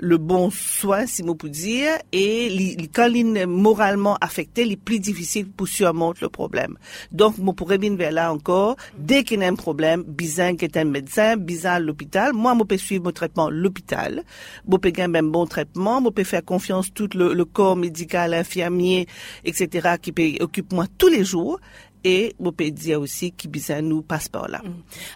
le 0.00 0.16
bon 0.16 0.50
soin, 0.50 1.06
si 1.06 1.22
on 1.26 1.36
peut 1.36 1.50
dire, 1.50 1.92
et 2.12 2.76
quand 2.92 3.08
il 3.08 3.36
est 3.36 3.46
moralement 3.46 4.16
affecté, 4.20 4.62
il 4.62 4.72
est 4.72 4.76
plus 4.76 4.98
difficile 4.98 5.46
pour 5.50 5.68
surmonter 5.68 6.20
le 6.22 6.30
problème. 6.30 6.78
Donc, 7.12 7.36
moi, 7.38 7.54
pourrais 7.54 7.78
bien 7.78 7.94
vers 7.94 8.10
là 8.10 8.32
encore, 8.32 8.76
dès 8.98 9.24
qu'il 9.24 9.40
y 9.40 9.44
a 9.44 9.48
un 9.48 9.54
problème, 9.54 10.02
bizarre 10.02 10.52
qui 10.58 10.64
est 10.64 10.76
un 10.76 10.84
médecin, 10.84 11.36
bizarre 11.36 11.80
l'hôpital, 11.80 12.32
moi, 12.32 12.56
je 12.58 12.64
peux 12.64 12.78
suivre 12.78 13.04
mon 13.04 13.12
traitement 13.12 13.46
à 13.46 13.50
l'hôpital, 13.50 14.24
je 14.70 14.76
peux 14.76 14.90
gagner 14.90 15.18
un 15.18 15.22
bon 15.22 15.46
traitement, 15.46 16.02
je 16.02 16.10
peux 16.10 16.24
faire 16.24 16.44
confiance 16.44 16.92
tout 16.92 17.10
le, 17.14 17.34
le 17.34 17.44
corps 17.44 17.76
médical, 17.76 18.32
infirmier, 18.32 19.06
etc., 19.44 19.96
qui 20.00 20.38
occupe 20.40 20.72
moi 20.72 20.86
tous 20.96 21.08
les 21.08 21.24
jours, 21.24 21.60
et 22.04 22.34
je 22.42 22.50
peux 22.50 22.70
dire 22.70 23.00
aussi 23.00 23.32
qui 23.32 23.48
nous 23.82 24.02
passe 24.02 24.28
par 24.28 24.48
là. 24.48 24.60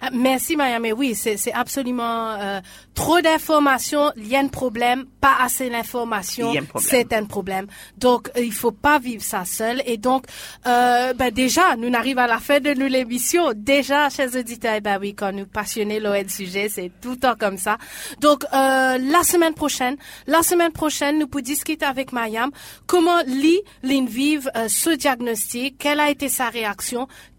Ah, 0.00 0.10
Merci 0.12 0.56
Maya, 0.56 0.78
mais 0.78 0.92
oui, 0.92 1.14
c'est 1.14 1.36
c'est 1.36 1.52
absolument 1.52 2.32
euh, 2.32 2.60
trop 2.94 3.20
d'informations, 3.20 4.12
il 4.16 4.28
y 4.28 4.36
a 4.36 4.40
un 4.40 4.48
problème, 4.48 5.06
pas 5.20 5.36
assez 5.40 5.70
d'informations, 5.70 6.52
c'est 6.78 7.12
un 7.12 7.24
problème. 7.24 7.66
Donc 7.98 8.30
euh, 8.36 8.44
il 8.44 8.52
faut 8.52 8.72
pas 8.72 8.98
vivre 8.98 9.22
ça 9.22 9.44
seul. 9.44 9.82
Et 9.86 9.96
donc, 9.96 10.26
euh, 10.66 11.12
ben 11.14 11.30
déjà, 11.30 11.76
nous 11.76 11.92
arrivons 11.94 12.22
à 12.22 12.26
la 12.26 12.38
fin 12.38 12.60
de 12.60 12.70
l'émission. 12.70 13.52
Déjà, 13.54 14.08
chers 14.10 14.34
auditeurs, 14.34 14.80
ben 14.80 14.98
oui, 15.00 15.14
quand 15.14 15.32
nous 15.32 15.46
passionnés 15.46 16.00
l'OL 16.00 16.28
sujet, 16.28 16.68
c'est 16.68 16.90
tout 17.00 17.12
le 17.12 17.16
temps 17.18 17.34
comme 17.38 17.58
ça. 17.58 17.78
Donc 18.20 18.44
euh, 18.44 18.98
la 18.98 19.22
semaine 19.22 19.54
prochaine, 19.54 19.96
la 20.26 20.42
semaine 20.42 20.72
prochaine, 20.72 21.18
nous 21.18 21.26
pourrons 21.26 21.42
discuter 21.42 21.84
avec 21.84 22.12
Mayam 22.12 22.50
comment 22.86 23.20
Lee 23.26 23.60
Lynn 23.82 24.06
vive 24.06 24.50
euh, 24.56 24.68
ce 24.68 24.90
diagnostic, 24.90 25.78
quelle 25.78 26.00
a 26.00 26.10
été 26.10 26.28
sa 26.28 26.48
réaction 26.48 26.73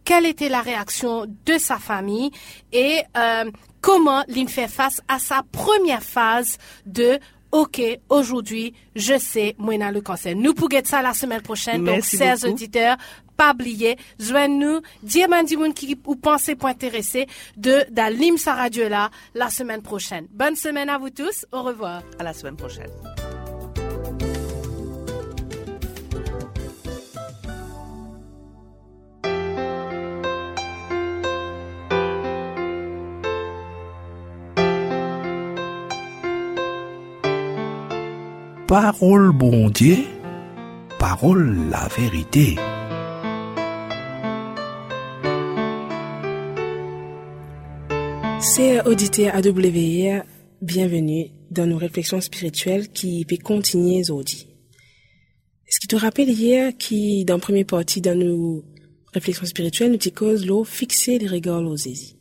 quelle 0.03 0.25
était 0.25 0.49
la 0.49 0.61
réaction 0.61 1.25
de 1.45 1.57
sa 1.57 1.77
famille 1.77 2.31
et 2.71 3.01
euh, 3.17 3.49
comment 3.81 4.23
Lynn 4.27 4.47
fait 4.47 4.67
face 4.67 5.01
à 5.07 5.19
sa 5.19 5.43
première 5.51 6.03
phase 6.03 6.57
de 6.85 7.19
OK, 7.51 7.81
aujourd'hui, 8.09 8.73
je 8.97 9.17
sais, 9.17 9.55
moi, 9.57 9.77
le 9.77 10.01
cancer. 10.01 10.35
Nous 10.35 10.53
pourrons 10.53 10.81
ça 10.83 11.01
la 11.01 11.13
semaine 11.13 11.41
prochaine. 11.41 11.83
Merci 11.83 12.17
Donc, 12.17 12.25
chers 12.25 12.35
beaucoup. 12.35 12.51
auditeurs, 12.51 12.97
pas 13.37 13.53
oublier, 13.53 13.97
joignez-nous, 14.19 14.81
dire 15.03 15.27
qui 15.73 15.97
ou 16.05 16.15
pensez 16.15 16.55
pour 16.55 16.67
intéresser 16.67 17.27
de 17.55 17.85
d'Alim 17.91 18.37
sa 18.37 18.55
radio 18.55 18.89
là 18.89 19.09
la 19.33 19.49
semaine 19.49 19.81
prochaine. 19.81 20.27
Bonne 20.31 20.57
semaine 20.57 20.89
à 20.89 20.97
vous 20.97 21.11
tous. 21.11 21.45
Au 21.53 21.63
revoir. 21.63 22.01
À 22.19 22.23
la 22.23 22.33
semaine 22.33 22.57
prochaine. 22.57 22.89
Parole 38.77 39.31
bon 39.31 39.69
Dieu, 39.69 39.99
parole 40.99 41.69
la 41.69 41.87
vérité. 41.97 42.55
Chers 48.41 48.85
auditeurs 48.85 49.33
AWR, 49.33 50.23
bienvenue 50.61 51.27
dans 51.51 51.65
nos 51.65 51.77
réflexions 51.77 52.19
spirituelles 52.19 52.89
qui 52.89 53.23
peuvent 53.23 53.37
continuer 53.37 54.01
aujourd'hui. 54.01 54.45
Est-ce 55.69 55.79
qui 55.79 55.87
te 55.87 55.95
rappelle 55.95 56.29
hier 56.29 56.75
qui, 56.77 57.23
dans 57.23 57.35
la 57.35 57.39
première 57.39 57.65
partie 57.65 58.01
de 58.01 58.13
nos 58.13 58.65
réflexions 59.13 59.45
spirituelles, 59.45 59.93
nous 59.93 60.11
cause 60.11 60.45
l'eau 60.45 60.65
fixer 60.65 61.17
les 61.17 61.27
regards 61.27 61.63
aux 61.63 61.77
Zézi. 61.77 62.17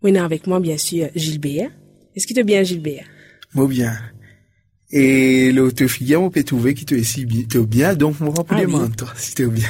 Oui, 0.00 0.16
avec 0.16 0.46
moi, 0.46 0.60
bien 0.60 0.78
sûr, 0.78 1.08
Gilbert. 1.16 1.72
Est-ce 2.14 2.28
qui 2.28 2.34
te 2.34 2.42
bien, 2.42 2.62
Gilbert? 2.62 3.08
Moi 3.52 3.66
bien. 3.66 3.98
Et 4.90 5.52
l'autre 5.52 5.86
fille, 5.86 6.16
on 6.16 6.30
peut 6.30 6.42
trouver 6.42 6.74
qui 6.74 6.86
te 6.86 6.94
aussi 6.94 7.26
bien, 7.26 7.94
donc 7.94 8.16
on 8.20 8.30
va 8.30 8.42
Ah 8.48 8.60
oui. 8.66 8.90
toi, 8.96 9.12
si 9.16 9.34
t'es 9.34 9.46
bien. 9.46 9.68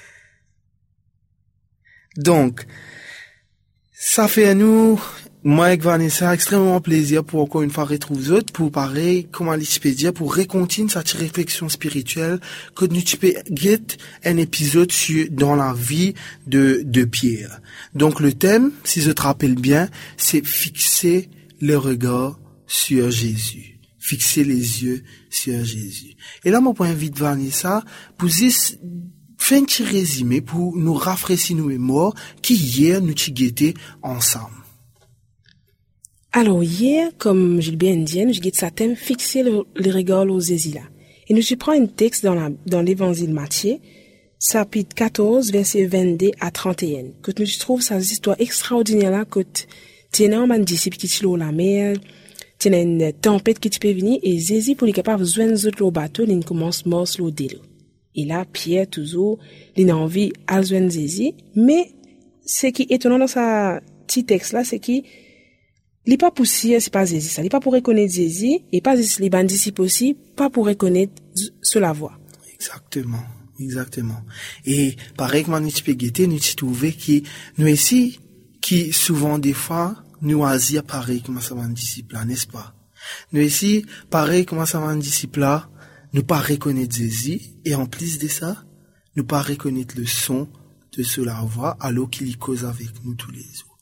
donc, 2.16 2.64
ça 3.92 4.26
fait 4.26 4.48
à 4.48 4.54
nous, 4.54 4.98
moi 5.42 5.66
avec 5.66 5.82
Vanessa, 5.82 6.32
extrêmement 6.32 6.80
plaisir 6.80 7.22
pour 7.22 7.42
encore 7.42 7.62
une 7.62 7.70
fois 7.70 7.84
retrouver 7.84 8.20
vous 8.20 8.32
autres, 8.32 8.50
pour 8.50 8.70
parler, 8.70 9.28
comment 9.30 9.58
peux 9.78 9.90
dire, 9.90 10.14
pour 10.14 10.34
recontinuer 10.34 10.88
cette 10.88 11.10
réflexion 11.10 11.68
spirituelle, 11.68 12.40
que 12.74 12.86
nous 12.86 13.02
tu 13.02 13.18
peux 13.18 13.34
get 13.50 13.98
un 14.24 14.38
épisode 14.38 14.90
sur, 14.90 15.26
dans 15.30 15.54
la 15.54 15.74
vie 15.74 16.14
de, 16.46 16.80
de 16.82 17.04
Pierre. 17.04 17.60
Donc 17.94 18.20
le 18.20 18.32
thème, 18.32 18.72
si 18.84 19.02
je 19.02 19.10
te 19.10 19.20
rappelle 19.20 19.56
bien, 19.56 19.90
c'est 20.16 20.46
fixer 20.46 21.28
le 21.60 21.76
regard 21.76 22.40
sur 22.66 23.10
Jésus. 23.10 23.73
Fixer 24.06 24.44
les 24.44 24.84
yeux 24.84 25.02
sur 25.30 25.64
Jésus. 25.64 26.14
Et 26.44 26.50
là, 26.50 26.60
mon 26.60 26.74
point 26.74 26.88
invite 26.88 27.18
Vanessa 27.18 27.82
pour 28.18 28.28
faire 28.28 29.62
un 29.62 29.64
petit 29.64 29.82
résumé 29.82 30.42
pour 30.42 30.76
nous 30.76 30.92
rafraîchir 30.92 31.56
nos 31.56 31.64
mémoires 31.64 32.12
qui 32.42 32.54
hier 32.54 33.00
nous 33.00 33.14
guetté 33.14 33.72
ensemble. 34.02 34.52
Alors 36.32 36.62
hier, 36.62 37.12
comme 37.16 37.62
Gilbert 37.62 37.96
dit, 37.96 38.26
nous 38.26 38.32
guide 38.32 38.56
sa 38.56 38.70
thème 38.70 38.94
fixer 38.94 39.42
le, 39.42 39.62
les 39.74 39.90
regards 39.90 40.28
aux 40.28 40.40
Zézi 40.40 40.72
là. 40.72 40.82
Et 41.28 41.32
nous 41.32 41.40
y 41.40 41.56
prend 41.56 41.72
un 41.72 41.86
texte 41.86 42.24
dans 42.24 42.54
dans 42.66 42.82
l'évangile 42.82 43.32
Matthieu, 43.32 43.78
chapitre 44.38 44.94
14, 44.94 45.50
verset 45.50 45.86
22 45.86 46.32
à 46.40 46.50
31. 46.50 47.04
Que 47.22 47.32
nous 47.38 47.46
trouve 47.58 47.80
sa 47.80 47.98
histoire 47.98 48.36
extraordinaire 48.38 49.12
là, 49.12 49.24
que 49.24 49.40
tiens 50.12 50.50
un 50.50 50.58
disciple 50.58 50.98
qui 50.98 51.08
tire 51.08 51.38
la 51.38 51.52
mer, 51.52 51.96
tiens 52.70 52.80
une 52.80 53.12
tempête 53.12 53.58
qui 53.58 53.70
peut 53.78 53.92
venir, 53.92 54.18
et 54.22 54.38
Zézi 54.38 54.74
pour 54.74 54.86
les 54.86 54.92
capables 54.92 55.24
joindre 55.24 55.52
les 55.52 55.66
autres 55.66 55.82
au 55.82 55.90
bateau, 55.90 56.24
il 56.26 56.44
commence 56.44 56.86
morse 56.86 57.18
l'eau 57.18 57.30
d'eau. 57.30 57.60
Et 58.14 58.24
là, 58.24 58.44
Pierre, 58.44 58.88
toujours, 58.88 59.38
il 59.76 59.90
a 59.90 59.96
envie 59.96 60.32
à 60.46 60.62
joindre 60.62 60.90
Zézi, 60.90 61.34
mais 61.54 61.90
ce 62.46 62.68
qui 62.68 62.82
est 62.82 62.92
étonnant 62.92 63.18
dans 63.18 63.26
sa 63.26 63.80
petit 64.06 64.24
texte 64.24 64.52
là, 64.52 64.64
c'est 64.64 64.78
qu'il 64.78 65.02
n'est 66.06 66.16
pas 66.16 66.30
poussière, 66.30 66.80
c'est 66.80 66.92
pas 66.92 67.06
Zézi. 67.06 67.28
Ça 67.28 67.42
n'est 67.42 67.48
pas 67.48 67.60
pour 67.60 67.72
reconnaître 67.72 68.12
Zézi, 68.12 68.64
et 68.72 68.80
pas 68.80 68.94
les 68.94 69.30
bandes 69.30 69.46
disciples 69.46 69.82
aussi, 69.82 70.16
pas 70.36 70.50
pour 70.50 70.66
reconnaître 70.66 71.12
sur 71.62 71.80
la 71.80 71.92
voix. 71.92 72.18
Exactement. 72.54 73.22
Exactement. 73.60 74.20
Et 74.66 74.96
pareil 75.16 75.44
que 75.44 75.50
nous 75.50 75.60
nous 76.26 76.38
trouver 76.56 76.92
qui, 76.92 77.22
nous 77.56 77.68
ici, 77.68 78.18
qui 78.60 78.92
souvent 78.92 79.38
des 79.38 79.52
fois, 79.52 80.03
nous 80.22 80.44
asir 80.44 80.82
pareil 80.84 81.22
comme 81.22 81.40
ça 81.40 81.54
va 81.54 81.62
un 81.62 81.70
disciple 81.70 82.14
là, 82.14 82.24
n'est-ce 82.24 82.46
pas? 82.46 82.74
Nous 83.32 83.40
ici, 83.40 83.84
pareil 84.10 84.46
comme 84.46 84.64
ça 84.66 84.80
va 84.80 84.94
disciple 84.96 85.40
là, 85.40 85.68
nous 86.12 86.22
pas 86.22 86.38
reconnaître 86.38 86.96
Jésus, 86.96 87.40
et 87.64 87.74
en 87.74 87.86
plus 87.86 88.18
de 88.18 88.28
ça, 88.28 88.64
nous 89.16 89.24
pas 89.24 89.42
reconnaître 89.42 89.94
le 89.98 90.06
son 90.06 90.48
de 90.96 91.02
cela 91.02 91.42
voix, 91.42 91.76
alors 91.80 92.08
qu'il 92.08 92.28
y 92.28 92.34
cause 92.34 92.64
avec 92.64 92.88
nous 93.04 93.14
tous 93.14 93.32
les 93.32 93.42
jours. 93.42 93.76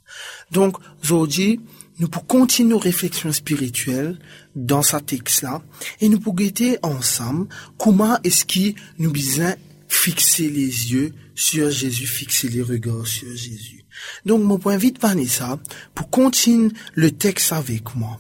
Donc, 0.51 0.77
aujourd'hui, 1.03 1.61
nous 1.99 2.09
pour 2.09 2.27
continuer 2.27 2.71
nos 2.71 2.79
réflexions 2.79 3.33
spirituelles 3.33 4.19
dans 4.57 4.83
ce 4.83 4.97
texte-là, 4.97 5.63
et 6.01 6.09
nous 6.09 6.21
pour 6.21 6.35
guetter 6.35 6.79
ensemble 6.83 7.49
comment 7.79 8.19
est-ce 8.25 8.45
qu'il 8.45 8.75
nous 8.99 9.13
besoin 9.13 9.55
fixer 9.89 10.49
les 10.49 10.93
yeux 10.93 11.13
sur 11.35 11.71
Jésus, 11.71 12.07
fixer 12.07 12.49
les 12.49 12.63
regards 12.63 13.07
sur 13.07 13.29
Jésus. 13.37 13.82
Donc, 14.25 14.43
mon 14.43 14.59
point 14.59 14.77
vite, 14.77 15.01
Vanessa, 15.01 15.59
pour 15.95 16.11
continuer 16.11 16.71
le 16.95 17.11
texte 17.11 17.53
avec 17.53 17.95
moi. 17.95 18.19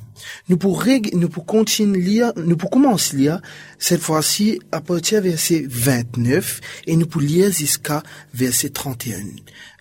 Nous 0.49 0.57
pour, 0.57 0.85
nous 1.15 1.29
pour 1.29 1.47
continuer 1.47 2.01
lire, 2.01 2.33
nous 2.37 2.57
pour 2.57 2.71
commencer 2.71 3.17
lire, 3.17 3.41
cette 3.79 4.01
fois-ci, 4.01 4.61
à 4.71 4.81
partir 4.81 5.21
verset 5.21 5.65
29, 5.69 6.61
et 6.87 6.97
nous 6.97 7.07
pour 7.07 7.21
lire 7.21 7.51
jusqu'à 7.51 8.03
verset 8.33 8.71
31. 8.71 9.19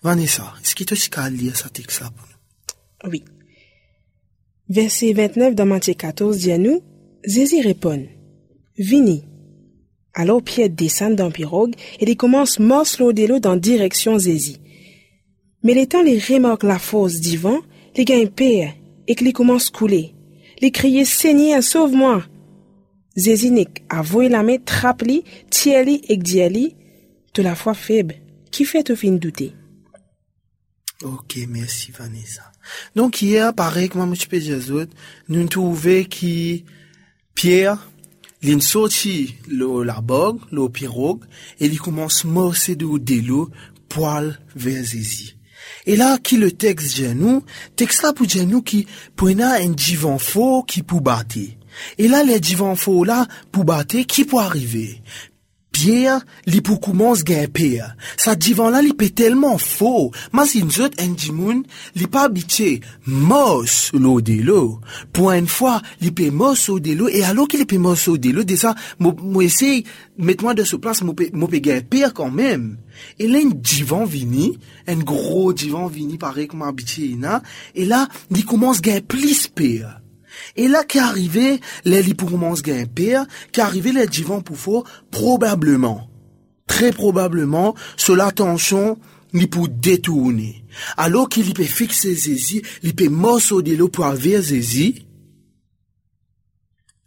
Vanessa, 0.02 0.52
est-ce 0.62 0.74
qu'il 0.74 0.86
te 0.86 0.94
jusqu'à 0.94 1.30
lire 1.30 1.56
ce 1.56 1.68
texte-là 1.68 2.10
pour 2.16 2.26
nous? 2.26 3.10
Oui. 3.10 3.24
Verset 4.68 5.12
29 5.12 5.54
dans 5.54 5.66
Matthieu 5.66 5.94
14 5.94 6.38
dit 6.38 6.52
à 6.52 6.58
nous, 6.58 6.82
Jésus 7.24 7.60
répond, 7.60 8.06
Vini. 8.78 9.24
Alors 10.14 10.42
Pierre 10.42 10.70
descend 10.70 11.14
dans 11.14 11.30
pirogue 11.30 11.74
et 12.00 12.10
il 12.10 12.16
commence 12.16 12.58
de 12.58 13.26
l'eau 13.26 13.38
dans 13.38 13.56
direction 13.56 14.18
Zézi. 14.18 14.61
Mais 15.62 15.74
les 15.74 15.86
temps 15.86 16.02
les 16.02 16.18
remarque 16.18 16.64
la 16.64 16.78
force 16.78 17.20
du 17.20 17.36
vent, 17.36 17.60
les 17.96 18.04
gagne 18.04 18.28
père 18.28 18.74
et 19.06 19.14
que 19.14 19.24
les 19.24 19.32
commence 19.32 19.70
couler. 19.70 20.14
Les 20.60 20.70
crier 20.70 21.04
Seigneur, 21.04 21.62
sauve-moi. 21.62 22.24
Zézi 23.16 23.50
n'est 23.50 23.68
avoué 23.88 24.28
la 24.28 24.42
main, 24.42 24.56
trappe-li, 24.58 25.24
et 26.08 26.16
dit 26.16 26.74
de 27.34 27.42
la 27.42 27.54
foi 27.54 27.74
faible, 27.74 28.16
qui 28.50 28.64
fait 28.64 28.90
au 28.90 28.96
fin 28.96 29.12
douter? 29.12 29.52
Ok, 31.02 31.36
merci 31.48 31.90
Vanessa. 31.90 32.52
Donc 32.94 33.22
hier, 33.22 33.52
pareil 33.54 33.90
je 33.92 34.26
peux 34.26 34.38
dire 34.38 34.58
aux 34.58 34.70
autres, 34.70 34.94
nous 35.28 35.46
trouvons 35.48 36.04
qui 36.04 36.64
Pierre, 37.34 37.88
il 38.42 38.58
le 39.48 39.82
la 39.82 40.00
bogue, 40.00 40.40
le 40.50 40.68
pirogue, 40.68 41.24
et 41.58 41.66
il 41.66 41.80
commence 41.80 42.24
à 42.24 42.28
morcer 42.28 42.76
de 42.76 43.26
l'eau, 43.26 43.50
poil 43.88 44.38
vers 44.54 44.84
Et 45.86 45.96
là, 45.96 46.18
qui 46.18 46.36
le 46.36 46.52
texte 46.52 46.94
dit 46.94 47.08
nous, 47.14 47.42
texte 47.76 48.02
là 48.02 48.12
pour 48.12 48.26
dire 48.26 48.46
nous 48.46 48.62
qui 48.62 48.86
prenait 49.16 49.42
un 49.42 49.70
divan 49.70 50.18
faux 50.18 50.62
qui 50.62 50.82
pour 50.82 51.00
battre. 51.00 51.38
Et 51.98 52.08
là, 52.08 52.22
les 52.22 52.40
divans 52.40 52.76
faux 52.76 53.04
là, 53.04 53.26
pour 53.50 53.64
battre, 53.64 53.98
qui 54.06 54.24
pour 54.24 54.40
arriver? 54.40 55.02
Pierre, 55.82 56.20
li 56.46 56.60
pou 56.62 56.78
koumons 56.78 57.24
gen 57.26 57.48
père. 57.50 57.96
Sa 58.14 58.36
divan 58.38 58.70
la 58.70 58.84
li 58.84 58.92
pe 58.94 59.08
tellement 59.10 59.58
faux. 59.58 60.12
Mas 60.30 60.52
si 60.52 60.62
nous 60.62 60.80
autres, 60.80 61.02
un 61.02 61.10
dimoun, 61.10 61.64
li 61.96 62.06
pas 62.06 62.28
habitué 62.28 62.82
mos 63.04 63.90
l'eau 63.92 64.20
de 64.20 64.34
l'eau. 64.34 64.78
Pour 65.12 65.32
une 65.32 65.48
fois, 65.48 65.82
li 66.00 66.12
pe 66.12 66.30
mos 66.30 66.68
l'eau 66.68 66.78
de 66.78 66.92
l'eau, 66.92 67.08
et 67.08 67.24
alors 67.24 67.48
qu'il 67.48 67.66
pe 67.66 67.78
mos 67.78 68.06
l'eau 68.06 68.16
de 68.16 68.30
l'eau, 68.30 68.44
déjà, 68.44 68.76
moi, 69.00 69.16
moi 69.20 69.42
essaye, 69.42 69.82
mette-moi 70.18 70.54
de 70.54 70.62
ce 70.62 70.76
place, 70.76 71.02
moi 71.02 71.16
pe, 71.16 71.32
pe 71.32 71.64
gen 71.64 71.82
père 71.82 72.14
quand 72.14 72.30
même. 72.30 72.76
Et 73.18 73.26
là, 73.26 73.40
un 73.44 73.50
divan 73.50 74.04
vini, 74.04 74.60
un 74.86 74.98
gros 74.98 75.52
divan 75.52 75.88
vini, 75.88 76.16
pareil 76.16 76.46
comme 76.46 76.62
habitué, 76.62 77.16
na, 77.16 77.42
et 77.74 77.86
là, 77.86 78.06
li 78.30 78.44
commence 78.44 78.80
gen 78.80 79.02
plus 79.02 79.48
père. 79.48 80.01
Et 80.56 80.68
là, 80.68 80.84
qui 80.84 80.98
arrivé, 80.98 81.60
les 81.84 82.02
li 82.02 82.14
pour 82.14 82.30
père, 82.94 83.26
qui 83.52 83.60
arrivé 83.60 83.92
les 83.92 84.06
divans 84.06 84.42
pour 84.42 84.56
fort, 84.56 84.84
probablement, 85.10 86.10
très 86.66 86.92
probablement, 86.92 87.74
cela 87.96 88.26
attention, 88.26 88.98
li 89.32 89.46
pour 89.46 89.68
détourner. 89.68 90.64
Alors 90.96 91.28
qu'il 91.28 91.52
peut 91.54 91.64
fixer 91.64 92.14
Zézi, 92.14 92.62
il 92.82 92.94
peut 92.94 93.08
morceau 93.08 93.62
de 93.62 93.74
l'eau 93.74 93.88
pour 93.88 94.06
avoir 94.06 94.42
Zézi, 94.42 95.06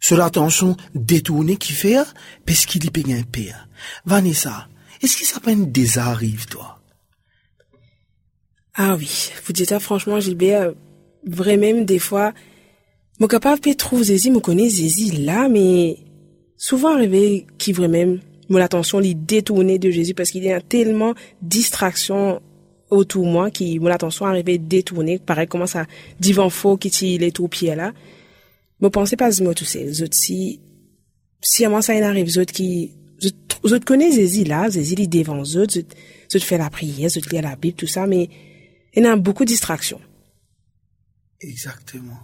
cela 0.00 0.26
attention, 0.26 0.76
détourner 0.94 1.56
qui 1.56 1.72
fait, 1.72 1.98
parce 2.44 2.64
qu'il 2.64 2.90
peut 2.92 3.02
gen 3.06 3.24
père. 3.24 3.68
Vanessa, 4.04 4.68
est-ce 5.02 5.40
peut 5.40 5.50
être 5.50 5.72
des 5.72 5.98
arrive, 5.98 6.46
toi? 6.46 6.80
Ah 8.74 8.94
oui, 8.96 9.30
vous 9.44 9.52
dites 9.52 9.70
ça 9.70 9.80
franchement, 9.80 10.20
Gilbert, 10.20 10.74
vraiment, 11.26 11.80
des 11.80 11.98
fois, 11.98 12.34
mon 13.18 13.28
capable 13.28 13.60
peut 13.60 13.74
trouver 13.74 14.04
Zézi, 14.04 14.30
me 14.30 14.40
connaît 14.40 14.68
Zézi 14.68 15.24
là, 15.24 15.48
mais 15.48 15.96
souvent 16.56 16.94
arrivé 16.94 17.46
qui 17.58 17.72
vraiment, 17.72 18.18
mon 18.48 18.60
attention 18.60 18.98
les 18.98 19.14
détourner 19.14 19.78
de 19.78 19.90
Jésus 19.90 20.14
parce 20.14 20.30
qu'il 20.30 20.44
y 20.44 20.52
a 20.52 20.60
tellement 20.60 21.14
distraction 21.40 22.42
autour 22.90 23.24
de 23.24 23.30
moi 23.30 23.50
qui, 23.50 23.78
mon 23.78 23.90
attention 23.90 24.26
arrivé 24.26 24.58
détourner, 24.58 25.18
pareil, 25.18 25.48
comment 25.48 25.66
ça, 25.66 25.86
divan 26.20 26.50
faux 26.50 26.76
qui 26.76 26.90
tire 26.90 27.20
les 27.20 27.32
tout 27.32 27.48
pieds 27.48 27.74
là. 27.74 27.92
Me 28.80 28.88
pensez 28.88 29.16
pas 29.16 29.30
moi 29.40 29.54
tous 29.54 29.64
ces 29.64 30.02
autres 30.02 30.16
si, 30.16 30.60
si 31.40 31.64
à 31.64 31.70
moi 31.70 31.80
ça 31.80 31.94
arrive, 31.94 32.38
autres 32.38 32.52
qui, 32.52 32.92
je 33.64 33.76
connais 33.78 34.10
Zézi 34.12 34.44
là, 34.44 34.68
Zézi 34.68 34.94
il 34.94 35.00
est 35.00 35.06
devant 35.06 35.42
je, 35.42 35.80
je 36.32 36.38
fais 36.38 36.58
la 36.58 36.68
prière, 36.70 37.08
je 37.08 37.20
lis 37.20 37.40
la 37.40 37.56
Bible, 37.56 37.76
tout 37.76 37.86
ça, 37.86 38.06
mais 38.06 38.28
il 38.94 39.02
y 39.02 39.06
a 39.06 39.16
beaucoup 39.16 39.44
de 39.44 39.48
distractions. 39.48 40.00
Exactement. 41.40 42.18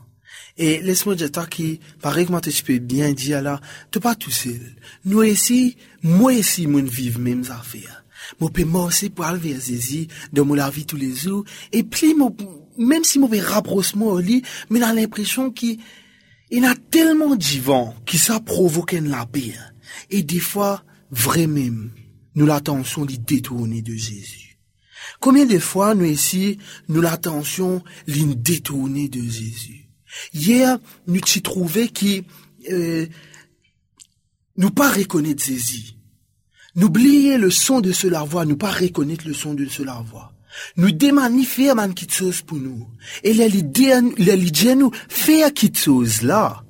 Et 0.58 0.80
laisse-moi 0.80 1.14
dire 1.14 1.30
qui, 1.48 1.80
pareil 2.00 2.26
que 2.26 2.50
tu 2.50 2.62
peux 2.62 2.78
bien 2.78 3.12
dire 3.12 3.42
là, 3.42 3.60
tu 3.90 4.00
pas 4.00 4.14
tout 4.14 4.30
seul. 4.30 4.60
Nous 5.04 5.22
ici, 5.22 5.76
moi 6.02 6.32
ici, 6.34 6.66
mon 6.66 6.82
vivre 6.82 7.20
mêmes 7.20 7.44
affaires. 7.50 8.04
Moi 8.40 8.50
peux 8.50 8.64
moi 8.64 8.84
aussi 8.84 9.10
pour 9.10 9.24
aller 9.24 9.38
vers 9.38 9.60
Jésus, 9.60 10.06
dans 10.32 10.44
mon 10.44 10.68
vie 10.70 10.86
tous 10.86 10.96
les 10.96 11.14
jours. 11.14 11.44
Et 11.72 11.82
puis, 11.82 12.14
même 12.78 13.04
si 13.04 13.18
rapprocher 13.40 13.96
moi 13.96 14.12
au 14.12 14.20
lit, 14.20 14.42
mais 14.70 14.80
j'ai 14.80 14.94
l'impression 14.94 15.50
qu'il, 15.50 15.78
il 16.50 16.62
y 16.62 16.66
a 16.66 16.74
tellement 16.90 17.34
d'ivants 17.34 17.94
qui 18.06 18.18
ça 18.18 18.40
provoque 18.40 18.92
la 18.92 19.26
paix. 19.26 19.54
Et 20.10 20.22
des 20.22 20.40
fois, 20.40 20.84
vraiment, 21.10 21.88
nous 22.34 22.46
l'attention 22.46 23.04
d'y 23.04 23.18
détourner 23.18 23.82
de 23.82 23.94
Jésus. 23.94 24.58
Combien 25.20 25.46
de 25.46 25.58
fois 25.58 25.94
nous 25.94 26.04
ici, 26.04 26.58
nous 26.88 27.00
l'attention 27.00 27.82
l'y 28.06 28.36
détourner 28.36 29.08
de 29.08 29.20
Jésus? 29.20 29.81
Hier, 30.34 30.78
nous 31.06 31.20
t'y 31.20 31.42
trouvé 31.42 31.88
qui, 31.88 32.24
euh, 32.70 33.06
nous 34.56 34.70
pas 34.70 34.90
reconnaître 34.90 35.44
Jésus. 35.44 35.94
N'oubliez 36.74 37.38
le 37.38 37.50
son 37.50 37.80
de 37.80 37.92
cela 37.92 38.22
voix, 38.24 38.44
nous 38.44 38.56
pas 38.56 38.70
reconnaître 38.70 39.26
le 39.26 39.34
son 39.34 39.54
de 39.54 39.66
cela 39.66 40.02
voix. 40.06 40.32
Nous 40.76 40.90
demandons 40.90 41.44
faire 41.44 41.74
man 41.74 41.94
quelque 41.94 42.14
chose 42.14 42.42
pour 42.42 42.58
nous. 42.58 42.86
Et 43.22 43.32
l'idée, 43.32 43.98
l'idée 44.18 44.74
nous 44.74 44.90
faire 45.08 45.52
quelque 45.52 45.78
chose 45.78 46.22
là. 46.22 46.62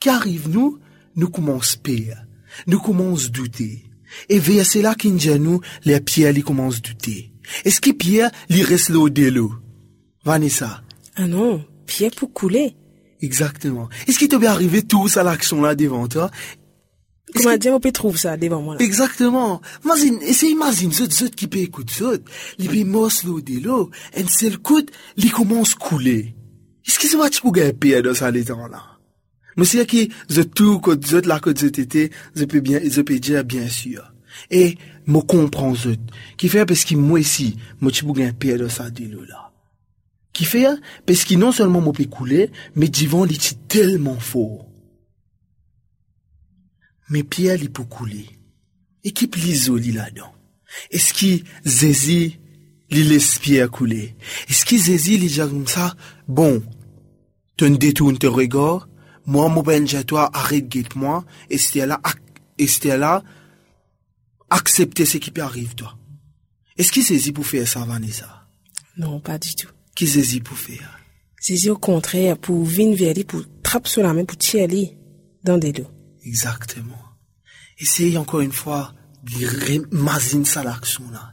Qui 0.00 0.08
arrive 0.08 0.48
nous, 0.48 0.78
nous 1.14 1.28
commençons 1.28 1.78
pire. 1.82 2.24
Nous 2.66 2.80
commençons 2.80 3.30
douter. 3.30 3.84
Et 4.28 4.38
vers 4.38 4.66
cela 4.66 4.94
qui 4.94 5.10
nous, 5.10 5.60
les 5.84 6.00
pierres, 6.00 6.36
ils 6.36 6.44
commencent 6.44 6.82
douter. 6.82 7.32
Est-ce 7.64 7.80
que 7.80 7.90
Pierre, 7.90 8.30
il 8.48 8.62
reste 8.62 8.88
l'eau 8.88 9.08
de 9.08 9.28
l'eau? 9.28 9.54
Vanessa? 10.24 10.82
Ah 11.14 11.26
non, 11.26 11.64
Pierre 11.86 12.12
pour 12.16 12.32
couler. 12.32 12.76
Exactement. 13.22 13.88
Est-ce 14.06 14.18
qu'il 14.18 14.28
t'est 14.28 14.38
bien 14.38 14.50
arrivé 14.50 14.82
tout 14.82 15.08
ça 15.08 15.22
l'action 15.22 15.62
là 15.62 15.74
devant 15.74 16.06
toi? 16.06 16.30
Comment 17.34 17.56
dire, 17.56 17.74
on 17.74 17.80
peut 17.80 17.92
trouver 17.92 18.18
ça 18.18 18.36
devant 18.36 18.62
moi 18.62 18.74
là? 18.74 18.84
Exactement. 18.84 19.60
Imagine, 19.84 20.22
essaye 20.22 20.52
imagine, 20.52 20.92
ceux, 20.92 21.10
ceux 21.10 21.28
qui 21.28 21.48
peut 21.48 21.58
écouter 21.58 21.94
ça, 21.94 22.12
les 22.58 22.68
peut 22.68 22.84
mos 22.84 23.24
l'eau 23.24 23.40
de 23.40 23.60
l'eau, 23.60 23.90
un 24.16 24.26
seul 24.28 24.58
coup, 24.58 24.82
il 25.16 25.32
commence 25.32 25.72
à 25.72 25.76
couler. 25.76 26.34
Est-ce 26.86 26.98
que 26.98 27.08
c'est 27.08 27.16
pas 27.18 27.30
peux 27.30 27.50
gagner 27.50 28.02
dans 28.02 28.14
ça, 28.14 28.30
les 28.30 28.44
temps 28.44 28.68
là? 28.68 28.82
Monsieur 29.56 29.84
qui, 29.84 30.12
je 30.28 30.42
tout, 30.42 30.80
que 30.80 30.90
vous 30.90 31.28
là, 31.28 31.40
que 31.40 31.50
vous 31.50 31.64
étiez, 31.66 32.10
je 32.34 32.44
peux 32.44 32.60
bien, 32.60 32.80
je 32.84 33.00
peux 33.00 33.18
dire 33.18 33.42
bien 33.44 33.68
sûr. 33.68 34.12
Et, 34.50 34.76
me 35.06 35.20
comprends 35.20 35.74
je, 35.74 35.90
qui 36.36 36.48
fait 36.48 36.66
parce 36.66 36.84
que 36.84 36.94
moi 36.94 37.20
ici, 37.20 37.56
moi 37.80 37.90
tu 37.90 38.04
peux 38.04 38.12
gagner 38.12 38.58
dans 38.58 38.68
ça, 38.68 38.90
de 38.90 39.04
l'eau 39.04 39.24
là. 39.24 39.45
Qui 40.36 40.44
fait, 40.44 40.66
parce 41.06 41.24
que 41.24 41.34
non 41.34 41.50
seulement 41.50 41.80
moi 41.80 41.94
peux 41.94 42.04
couler, 42.04 42.50
mais 42.74 42.88
divan, 42.88 43.24
il 43.24 43.36
est 43.36 43.68
tellement 43.68 44.20
fort. 44.20 44.66
Mais 47.08 47.22
Pierre, 47.22 47.56
il 47.62 47.72
peut 47.72 47.84
couler. 47.84 48.28
Et 49.02 49.12
qui 49.12 49.30
l'iso, 49.34 49.78
li 49.78 49.92
là-dedans? 49.92 50.34
Est-ce 50.90 51.14
qu'il 51.14 51.42
Zézi, 51.64 52.38
il 52.90 53.08
laisse 53.08 53.38
Pierre 53.38 53.70
couler? 53.70 54.14
Est-ce 54.50 54.66
qu'il 54.66 54.78
Zézi, 54.78 55.14
il 55.14 55.26
dit 55.26 55.38
comme 55.38 55.66
ça, 55.66 55.96
bon, 56.28 56.62
tu 57.56 57.70
ne 57.70 57.78
détournes 57.78 58.18
tes 58.18 58.26
regards, 58.26 58.90
moi, 59.24 59.48
mon 59.48 59.62
ben, 59.62 59.86
toi, 59.86 60.28
arrête, 60.34 60.68
guette-moi, 60.68 61.24
et 61.48 61.56
c'était 61.56 61.86
là, 61.86 61.98
et 62.58 62.68
là, 62.88 63.24
accepter 64.50 65.06
ce 65.06 65.16
qui 65.16 65.30
peut 65.30 65.40
arriver, 65.40 65.74
toi. 65.74 65.96
Est-ce 66.76 66.92
qu'il 66.92 67.04
saisit 67.04 67.32
pour 67.32 67.46
faire 67.46 67.66
ça, 67.66 67.86
Vanessa? 67.86 68.46
Non, 68.98 69.18
pas 69.18 69.38
du 69.38 69.54
tout. 69.54 69.68
Qui 69.96 70.06
saisit 70.06 70.40
pour 70.40 70.58
faire? 70.58 70.98
C'est 71.40 71.70
au 71.70 71.78
contraire, 71.78 72.38
pour 72.38 72.64
venir 72.64 72.96
vers 72.96 73.14
lui, 73.14 73.24
pour 73.24 73.42
trapper 73.62 73.88
sur 73.88 74.02
la 74.02 74.12
main, 74.12 74.24
pour 74.24 74.36
tirer 74.36 74.66
lui 74.66 74.92
dans 75.42 75.58
des 75.58 75.72
dos. 75.72 75.86
Exactement. 76.24 76.98
Essayez 77.78 78.18
encore 78.18 78.40
une 78.40 78.52
fois 78.52 78.92
de 79.22 79.94
mazine 79.96 80.44
ça 80.44 80.62
l'action 80.62 81.10
là. 81.10 81.32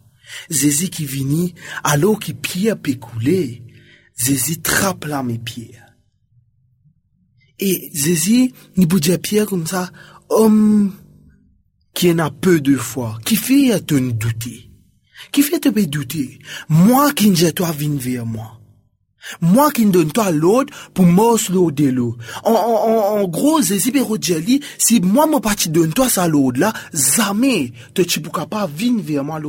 Zézi 0.49 0.89
qui 0.89 1.05
vini, 1.05 1.53
alors 1.83 2.19
qui 2.19 2.33
pierre 2.33 2.79
peut 2.79 2.95
couler, 2.95 3.63
Zézi 4.17 4.61
trappe 4.61 5.05
là 5.05 5.23
mes 5.23 5.37
pieds. 5.37 5.75
Et 7.59 7.91
Zézi, 7.93 8.53
ni 8.77 8.87
peut 8.87 8.99
dire 8.99 9.19
pierre 9.19 9.45
comme 9.45 9.67
ça, 9.67 9.91
homme 10.29 10.93
qui 11.93 12.11
en 12.11 12.19
a 12.19 12.31
peu 12.31 12.59
de 12.59 12.75
foi, 12.75 13.19
qui 13.25 13.35
fait 13.35 13.79
te 13.81 13.95
douter, 13.95 14.71
qui 15.33 15.41
fait 15.41 15.59
te 15.59 15.67
douter, 15.67 16.39
moi 16.69 17.11
qui 17.11 17.29
ne 17.31 17.49
toi 17.49 17.71
vine 17.71 17.97
vers 17.97 18.25
moi. 18.25 18.59
Moi 19.41 19.71
qui 19.71 19.85
ne 19.85 19.91
donne 19.91 20.11
toi 20.11 20.31
l'autre 20.31 20.73
pour 20.93 21.05
mors 21.05 21.39
l'eau 21.49 21.71
de 21.71 21.85
l'eau. 21.85 22.17
En, 22.43 22.51
en, 22.51 23.21
en 23.21 23.27
gros, 23.27 23.61
si 23.61 24.99
moi 25.01 25.27
mon 25.27 25.39
parti 25.39 25.69
donne 25.69 25.93
toi 25.93 26.09
ça 26.09 26.27
l'eau 26.27 26.51
là, 26.51 26.73
jamais 26.93 27.71
te 27.93 28.01
tu 28.01 28.19
pourras 28.19 28.45
pas 28.45 28.67
venir 28.67 29.01
vers 29.01 29.23
moi 29.23 29.39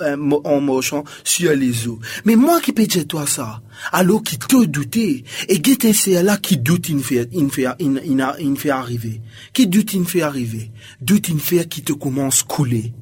euh, 0.00 0.30
en 0.44 0.60
marchant 0.60 1.02
sur 1.24 1.54
les 1.54 1.88
eaux. 1.88 1.98
Mais 2.26 2.36
moi 2.36 2.60
qui 2.60 2.72
peux 2.72 2.86
toi 2.86 3.26
ça, 3.26 3.62
alors 3.90 4.22
qui 4.22 4.38
te 4.38 4.64
douter, 4.66 5.24
et 5.48 5.58
guette 5.60 5.94
c'est 5.94 6.22
là 6.22 6.36
qui 6.36 6.58
doute 6.58 6.90
il 6.90 7.02
fait, 7.02 7.28
il 7.32 7.50
fait, 7.50 7.66
il, 7.80 8.00
il 8.38 8.56
fait 8.58 8.70
arriver. 8.70 9.22
Qui 9.54 9.66
doute 9.66 9.94
il 9.94 10.04
fait 10.04 10.22
arriver. 10.22 10.70
Doute 11.00 11.30
il 11.30 11.40
fait 11.40 11.66
qui 11.66 11.82
te 11.82 11.94
commence 11.94 12.42
couler. 12.42 12.92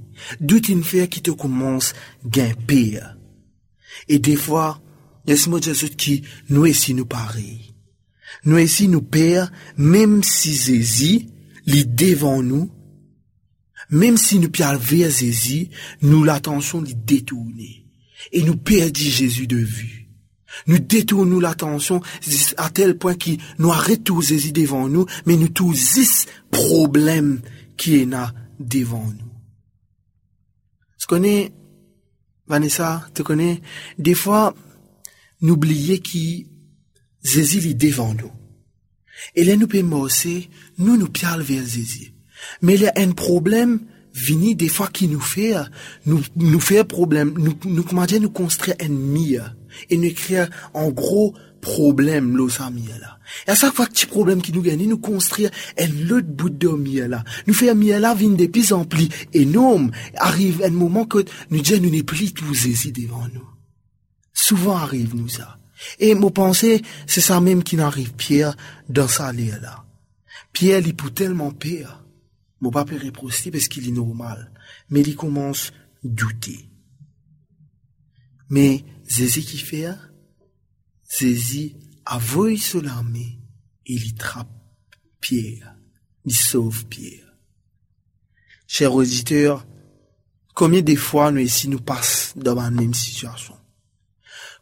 Doute 0.41 0.69
il 0.69 0.83
fait 0.83 1.09
qui 1.09 1.23
te 1.23 1.31
commence 1.31 1.95
grimper. 2.25 3.01
Et 4.09 4.19
des 4.19 4.37
fois, 4.37 4.81
Laisse-moi 5.27 5.61
dire 5.61 5.75
qui 5.97 6.23
nous 6.51 6.67
ici 6.67 6.95
nous 6.95 7.07
pareil. 7.07 7.75
Nous 8.45 8.59
ici 8.59 8.89
nous 8.89 9.03
père, 9.03 9.51
même 9.77 10.23
si 10.23 10.55
Zézi, 10.55 11.31
les 11.67 11.85
devant 11.85 12.43
nous, 12.43 12.71
même 13.91 14.17
si 14.17 14.39
nous 14.39 14.51
pierre 14.51 14.79
vers 14.79 15.11
Zézi, 15.11 15.71
nous 16.03 16.25
l'attention 16.25 16.83
les 16.83 16.95
détourner. 16.95 17.87
Et 18.33 18.43
nous 18.43 18.57
perdons 18.57 19.01
Jésus 19.01 19.47
de 19.47 19.57
vue. 19.57 20.09
Nous 20.67 20.79
détournons 20.79 21.41
l'attention 21.41 22.01
à 22.57 22.71
tel 22.71 22.97
point 22.97 23.15
qu'il 23.15 23.39
nous 23.59 23.73
arrête 23.73 24.05
tout 24.05 24.23
Jésus 24.23 24.53
devant 24.53 24.89
nous, 24.89 25.07
mais 25.27 25.37
nous 25.37 25.49
tous 25.49 25.75
ce 25.75 26.27
problème 26.51 27.41
qui 27.77 27.97
est 27.97 28.05
là 28.05 28.33
devant 28.61 29.05
nous. 29.05 29.34
Tu 31.05 31.09
connais, 31.09 31.53
Vanessa, 32.47 33.07
tu 33.15 33.23
connais, 33.23 33.61
des 33.99 34.15
fois, 34.15 34.55
n'oubliez 35.43 35.99
qui 35.99 36.47
Jésus 37.23 37.69
est 37.69 37.75
devant 37.75 38.15
nous. 38.15 38.33
Et 39.35 39.45
là, 39.45 39.55
nous 39.57 39.69
pouvons 39.69 40.01
aussi, 40.01 40.49
nous 40.79 40.97
nous 40.97 41.09
parlons 41.09 41.45
vers 41.45 41.67
Jésus. 41.67 42.15
Mais 42.63 42.77
il 42.77 42.81
y 42.81 42.87
a 42.87 42.95
un 42.97 43.13
problème 43.13 43.81
vini 44.15 44.57
des 44.57 44.69
fois 44.69 44.89
qui 44.89 45.07
nous 45.09 45.21
fait, 45.21 45.53
nous, 46.07 46.23
nous 46.37 46.61
fait 46.61 46.85
problème, 46.85 47.35
nous, 47.37 47.53
nous, 47.67 47.83
comment 47.83 48.07
dire, 48.07 48.23
nous 48.23 48.31
construire 48.31 48.77
un 48.81 48.89
mire. 48.89 49.55
Et 49.91 49.99
nous 49.99 50.15
créer 50.15 50.47
un 50.73 50.89
gros 50.89 51.35
problème, 51.65 52.37
l'eau 52.37 52.49
là. 52.49 53.19
Et 53.47 53.51
à 53.51 53.55
chaque 53.55 53.75
fois 53.75 53.87
que 53.87 53.93
petit 53.93 54.07
problème 54.07 54.43
qui 54.43 54.53
nous 54.53 54.63
gagne, 54.63 54.87
nous 54.87 54.99
construire 54.99 55.51
un 55.79 56.11
autre 56.11 56.29
bout 56.29 56.51
de 56.51 56.69
mire 56.69 57.09
là. 57.09 57.25
Nous 57.47 57.55
faire 57.55 57.75
mire 57.75 57.99
là, 57.99 58.15
vine 58.15 58.37
de 58.37 58.47
plus 58.47 58.73
en 58.73 58.85
plus 58.85 59.09
énorme. 59.33 59.91
Arrive 60.17 60.63
un 60.63 60.71
moment 60.71 61.07
que 61.07 61.25
nous 61.51 61.61
disons, 61.61 61.83
nous 61.83 61.91
n'est 61.91 62.03
plus 62.03 62.33
tout 62.35 62.53
Jésus 62.53 62.93
devant 62.93 63.27
nous. 63.33 63.49
Souvent 64.33 64.77
arrive 64.77 65.17
nous 65.17 65.29
ça. 65.29 65.59
Et 65.99 66.15
mon 66.15 66.31
pensée, 66.31 66.83
c'est 67.07 67.21
ça 67.21 67.41
même 67.41 67.63
qui 67.63 67.77
n'arrive 67.77 68.13
Pierre 68.13 68.55
dans 68.89 69.09
sa 69.09 69.33
là. 69.33 69.85
Pierre, 70.53 70.87
il 70.87 70.95
peut 70.95 71.11
tellement 71.11 71.51
pire. 71.51 72.05
Mon 72.61 72.71
papa 72.71 72.95
reprocher 73.03 73.51
parce 73.51 73.69
qu'il 73.69 73.89
est 73.89 73.93
normal. 73.93 74.53
Mais 74.91 75.01
il 75.01 75.17
commence 75.17 75.69
à 75.69 75.73
douter. 76.05 76.69
Mais 78.51 78.85
Zézi 79.09 79.45
qui 79.45 79.59
fait, 79.59 79.89
Zézi 81.19 81.77
avoue 82.05 82.57
sur 82.57 82.83
l'armée 82.83 83.39
et 83.87 83.95
il 83.95 84.15
trappe 84.15 84.49
Pierre. 85.21 85.77
Il 86.25 86.35
sauve 86.35 86.87
Pierre. 86.87 87.37
Chers 88.67 88.95
auditeurs, 88.95 89.67
combien 90.55 90.83
de 90.83 90.97
fois 90.97 91.31
nous 91.31 91.41
ici 91.41 91.69
nous 91.69 91.81
passons 91.81 92.41
dans 92.41 92.55
la 92.55 92.71
même 92.71 92.95
situation? 92.95 93.55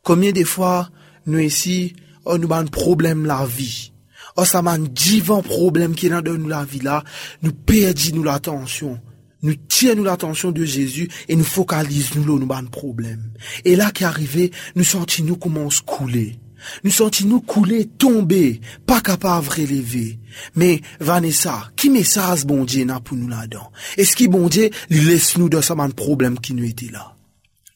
Combien 0.03 0.33
de 0.33 0.45
fois, 0.45 0.91
nous 1.27 1.39
ici, 1.39 1.95
on 2.27 2.37
nous 2.37 2.53
a 2.53 2.59
un 2.59 2.67
problème 2.67 3.25
la 3.25 3.47
vie? 3.47 3.93
Oh, 4.37 4.45
ça 4.45 4.59
un 4.59 4.79
divin 4.79 5.41
problème 5.41 5.95
qui 5.95 6.07
est 6.07 6.11
dans 6.11 6.39
nous 6.39 6.49
la 6.49 6.65
vie 6.65 6.81
là. 6.81 7.05
Nous 7.43 7.53
perdons 7.53 8.15
nous 8.15 8.23
l'attention. 8.25 9.01
Nous 9.43 9.55
tirons 9.55 9.97
nous 9.97 10.05
l'attention 10.05 10.53
de 10.53 10.65
Jésus 10.65 11.09
et 11.29 11.37
nous 11.37 11.45
focalisons 11.45 12.21
nous 12.21 12.39
nous 12.39 12.53
un 12.53 12.65
problème. 12.65 13.33
Et 13.65 13.77
là 13.77 13.91
qui 13.91 14.05
arrivé, 14.05 14.53
nous 14.77 14.85
sentons 14.85 15.25
nous 15.25 15.37
commence 15.37 15.81
couler. 15.81 16.39
Nous 16.85 16.91
sentons 16.91 17.27
nous 17.27 17.41
couler, 17.41 17.87
tomber, 17.87 18.61
pas 18.87 19.01
capable 19.01 19.47
de 19.47 19.53
relever. 19.53 20.19
Mais, 20.55 20.81
Vanessa, 21.01 21.71
qui 21.77 21.91
message 21.91 22.45
bon 22.45 22.65
Dieu 22.65 22.85
n'a 22.85 23.01
pour 23.01 23.17
nous 23.17 23.29
là-dedans? 23.29 23.71
Est-ce 23.97 24.17
qu'il 24.17 24.31
bon 24.31 24.49
Dieu, 24.49 24.71
laisse 24.91 25.37
nous 25.37 25.49
dans 25.49 25.63
ce 25.63 25.73
problème 25.93 26.39
qui 26.39 26.55
nous 26.55 26.65
était 26.65 26.91
là? 26.91 27.17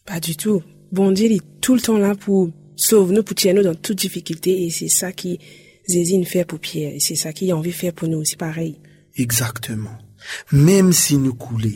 Pas 0.04 0.20
du 0.20 0.36
tout 0.36 0.62
bon 0.92 1.12
Dieu 1.12 1.30
est 1.30 1.42
tout 1.60 1.74
le 1.74 1.80
temps 1.80 1.98
là 1.98 2.14
pour 2.14 2.50
sauver 2.76 3.14
nous, 3.14 3.22
pour 3.22 3.36
tirer 3.36 3.54
nous 3.54 3.62
dans 3.62 3.74
toute 3.74 3.98
difficulté 3.98 4.64
et 4.64 4.70
c'est 4.70 4.88
ça 4.88 5.12
qui 5.12 5.38
Zézine 5.88 6.24
fait 6.24 6.44
pour 6.44 6.58
Pierre. 6.58 6.94
Et 6.94 7.00
c'est 7.00 7.14
ça 7.14 7.32
qu'il 7.32 7.50
a 7.52 7.56
envie 7.56 7.70
de 7.70 7.74
faire 7.76 7.92
pour 7.92 8.08
nous 8.08 8.18
aussi 8.18 8.36
pareil. 8.36 8.80
Exactement. 9.14 9.96
Même 10.50 10.92
si 10.92 11.16
nous 11.16 11.34
coulons, 11.34 11.70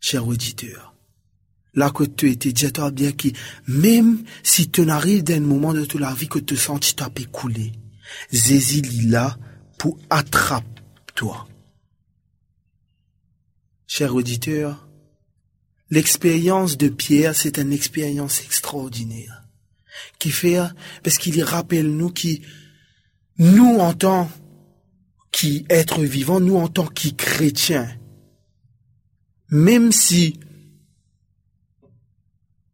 cher 0.00 0.26
auditeur, 0.26 0.95
là 1.76 1.90
que 1.90 2.04
tu 2.04 2.30
étais 2.30 2.52
dis-toi 2.52 2.90
bien 2.90 3.12
que 3.12 3.28
même 3.68 4.24
si 4.42 4.68
tu 4.68 4.84
n'arrives 4.84 5.22
d'un 5.22 5.40
moment 5.40 5.74
de 5.74 5.84
toute 5.84 6.00
la 6.00 6.14
vie 6.14 6.28
que 6.28 6.38
tu 6.38 6.56
sens 6.56 6.80
tu 6.80 7.02
as 7.02 7.10
couler, 7.30 7.72
Zézi 8.32 8.78
est 8.78 9.10
là 9.10 9.36
pour 9.78 9.98
attraper 10.10 10.66
toi. 11.14 11.46
Cher 13.86 14.14
auditeur, 14.14 14.88
l'expérience 15.90 16.76
de 16.76 16.88
Pierre, 16.88 17.34
c'est 17.34 17.58
une 17.58 17.72
expérience 17.72 18.42
extraordinaire. 18.42 19.44
Qui 20.18 20.30
fait, 20.30 20.58
parce 21.02 21.16
qu'il 21.18 21.42
rappelle 21.42 21.90
nous 21.90 22.10
qui, 22.10 22.42
nous 23.38 23.78
en 23.78 23.94
tant 23.94 24.30
qu'êtres 25.30 26.02
vivants, 26.02 26.40
nous 26.40 26.56
en 26.56 26.68
tant 26.68 26.86
que 26.86 27.08
chrétiens, 27.10 27.88
même 29.50 29.92
si 29.92 30.38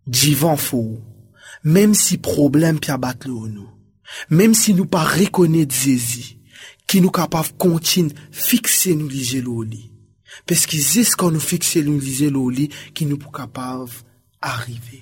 divan 0.07 0.59
fou, 0.61 0.99
mem 1.63 1.95
si 1.99 2.19
problem 2.19 2.81
pi 2.83 2.93
abat 2.95 3.27
le 3.29 3.35
ou 3.35 3.49
nou, 3.51 3.69
mem 4.31 4.55
si 4.59 4.75
nou 4.77 4.91
pa 4.91 5.05
rekone 5.09 5.65
dzezi, 5.69 6.37
ki 6.93 7.01
nou 7.01 7.15
kapav 7.15 7.55
kontin 7.61 8.11
fikse 8.31 8.93
nou 8.99 9.09
lije 9.09 9.41
lou 9.45 9.65
li. 9.65 9.89
Peski 10.49 10.81
zis 10.81 11.15
kon 11.19 11.35
nou 11.35 11.45
fikse 11.45 11.83
nou 11.87 12.01
lije 12.01 12.29
lou 12.33 12.53
li, 12.53 12.69
ki 12.93 13.07
nou 13.09 13.21
pou 13.21 13.33
kapav 13.35 14.03
arrive. 14.43 15.01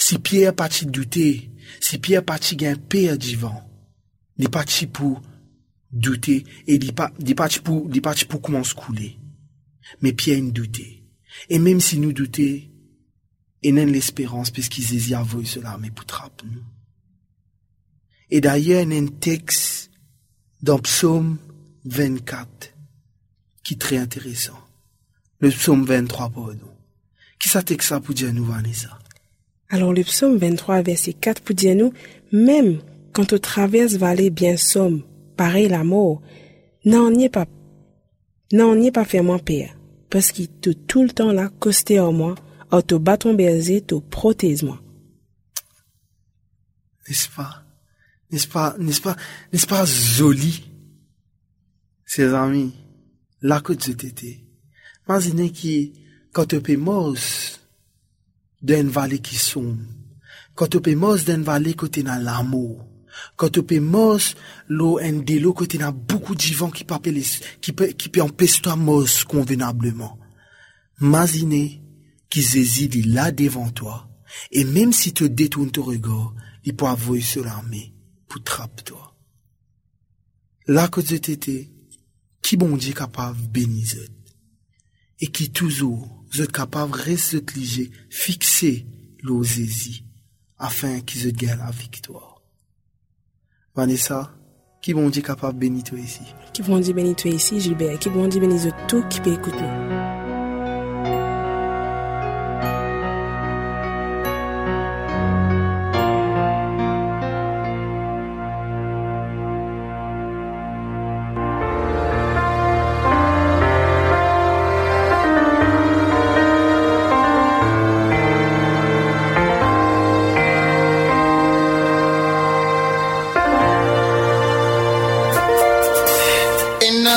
Si 0.00 0.18
piye 0.18 0.52
pati 0.56 0.86
doute, 0.86 1.28
si 1.80 2.00
piye 2.02 2.20
pati 2.24 2.58
gen 2.60 2.80
piye 2.90 3.16
divan, 3.20 3.56
li 4.40 4.50
pati 4.52 4.88
pou 4.88 5.20
doute, 5.90 6.40
e 6.66 6.78
li, 6.80 6.92
pa, 6.96 7.10
li 7.20 7.36
pati 7.38 7.62
pou, 7.64 7.88
pou 7.88 8.40
kouman 8.40 8.64
skoule. 8.66 9.14
Me 10.02 10.12
piye 10.12 10.40
nou 10.40 10.52
doute. 10.52 10.86
E 11.48 11.58
mem 11.60 11.80
si 11.80 12.00
nou 12.00 12.12
doute, 12.12 12.48
il 13.64 13.74
n'a 13.74 13.84
l'espérance 13.84 14.50
parce 14.50 14.68
qu'ils 14.68 15.08
y 15.08 15.14
avouent 15.14 15.44
cela, 15.44 15.76
mais 15.80 15.90
pour 15.90 16.04
nous. 16.44 16.62
Et 18.30 18.40
d'ailleurs, 18.40 18.82
il 18.82 18.92
y 18.92 18.96
a 18.96 19.00
un 19.00 19.06
texte 19.06 19.90
dans 20.62 20.78
Psaume 20.78 21.38
24 21.84 22.74
qui 23.62 23.74
est 23.74 23.78
très 23.78 23.96
intéressant. 23.96 24.58
Le 25.40 25.50
Psaume 25.50 25.84
23, 25.84 26.30
pardon. 26.30 26.58
Qui 27.38 27.48
ça 27.48 27.62
texte 27.62 27.88
ça 27.88 28.00
pour 28.00 28.14
dire 28.14 28.32
nous, 28.32 28.44
Vanessa? 28.44 28.98
Alors 29.70 29.92
le 29.92 30.04
psaume 30.04 30.36
23, 30.36 30.82
verset 30.82 31.14
4 31.14 31.42
pour 31.42 31.54
dire 31.54 31.74
nous, 31.74 31.92
même 32.32 32.78
quand 33.12 33.32
on 33.32 33.38
traverse 33.38 33.94
vallée 33.94 34.30
bien 34.30 34.56
somme, 34.56 35.02
pareil 35.36 35.68
la 35.68 35.84
mort, 35.84 36.22
n'en 36.84 37.12
y 37.12 37.24
est 37.24 37.28
pas, 37.28 37.46
n'en 38.52 38.78
y 38.78 38.86
est 38.86 38.92
pas 38.92 39.04
mon 39.22 39.38
père, 39.38 39.76
parce 40.10 40.32
qu'il 40.32 40.48
te 40.48 40.70
tout 40.70 41.02
le 41.02 41.10
temps 41.10 41.32
là, 41.32 41.50
costé 41.58 41.98
en 41.98 42.12
moi, 42.12 42.34
en 42.70 42.82
te 42.82 42.94
bâton 42.94 43.34
berger, 43.34 43.80
te 43.80 43.94
protège 43.94 44.62
moi. 44.62 44.80
N'est-ce 47.08 47.28
pas? 47.28 47.64
N'est-ce 48.30 48.48
pas, 48.48 48.74
n'est-ce 48.78 49.00
pas, 49.00 49.16
n'est-ce 49.52 49.66
pas 49.66 49.84
joli? 49.84 50.64
Ses 52.06 52.32
amis, 52.34 52.72
là 53.42 53.60
que 53.60 53.72
tu 53.72 53.90
étais. 53.90 54.44
Imaginez 55.06 55.50
qui, 55.50 55.92
quand 56.32 56.46
tu 56.46 56.76
mort, 56.76 57.16
d'une 58.62 58.88
vallée 58.88 59.18
qui 59.18 59.36
sombre, 59.36 59.78
quand 60.54 60.68
tu 60.68 60.96
mort 60.96 61.18
d'une 61.18 61.42
vallée 61.42 61.74
côté 61.74 62.02
dans 62.02 62.22
l'amour, 62.22 62.84
quand 63.36 63.50
tu 63.50 63.80
mort, 63.80 64.18
l'eau 64.68 64.98
en 64.98 65.22
l'eau 65.28 65.52
côté 65.52 65.78
dans 65.78 65.92
beaucoup 65.92 66.34
de 66.34 66.54
vent 66.54 66.70
qui 66.70 66.84
peut, 66.84 66.98
qui 67.60 67.72
peut, 67.72 67.86
qui 67.88 68.08
peut 68.08 68.22
empêcher 68.22 68.62
toi 68.62 68.76
mort 68.76 69.06
convenablement. 69.28 70.18
Imaginez 71.00 71.83
qui 72.34 72.42
Jésus 72.42 72.88
là 73.02 73.30
devant 73.30 73.70
toi, 73.70 74.08
et 74.50 74.64
même 74.64 74.92
si 74.92 75.12
tu 75.12 75.30
détournes 75.30 75.70
ton 75.70 75.84
regard, 75.84 76.34
il 76.64 76.74
peut 76.74 76.86
avoir 76.86 77.20
sur 77.22 77.44
l'armée 77.44 77.94
pour 78.26 78.42
trapper 78.42 78.82
toi. 78.82 79.14
Là 80.66 80.88
que 80.88 81.00
tu 81.00 81.14
étais, 81.14 81.70
qui 82.42 82.56
bon 82.56 82.76
Dieu 82.76 82.92
capable 82.92 83.40
de 83.40 83.46
bénir 83.46 83.86
et 85.20 85.28
qui 85.28 85.52
toujours 85.52 86.24
êtes 86.40 86.50
capable 86.50 86.90
de 86.90 87.02
rester 87.02 87.38
fixé 87.38 87.92
fixer 88.10 88.86
l'osésie 89.22 90.04
afin 90.58 91.02
qu'ils 91.02 91.32
gagnent 91.32 91.58
la 91.58 91.70
victoire. 91.70 92.42
Vanessa, 93.76 94.36
qui 94.82 94.92
bon 94.92 95.08
Dieu 95.08 95.22
capable 95.22 95.54
de 95.54 95.60
bénir 95.60 95.84
toi 95.84 96.00
ici? 96.00 96.22
Qui 96.52 96.62
bon 96.62 96.80
Dieu 96.80 96.94
bénir 96.94 97.14
toi 97.14 97.30
ici, 97.30 97.60
Gilbert? 97.60 98.00
Qui 98.00 98.10
bon 98.10 98.26
Dieu 98.26 98.40
bénir 98.40 98.74
tout 98.88 99.06
qui 99.08 99.20
peut 99.20 99.34
écouter 99.34 99.62
nous? 99.62 100.13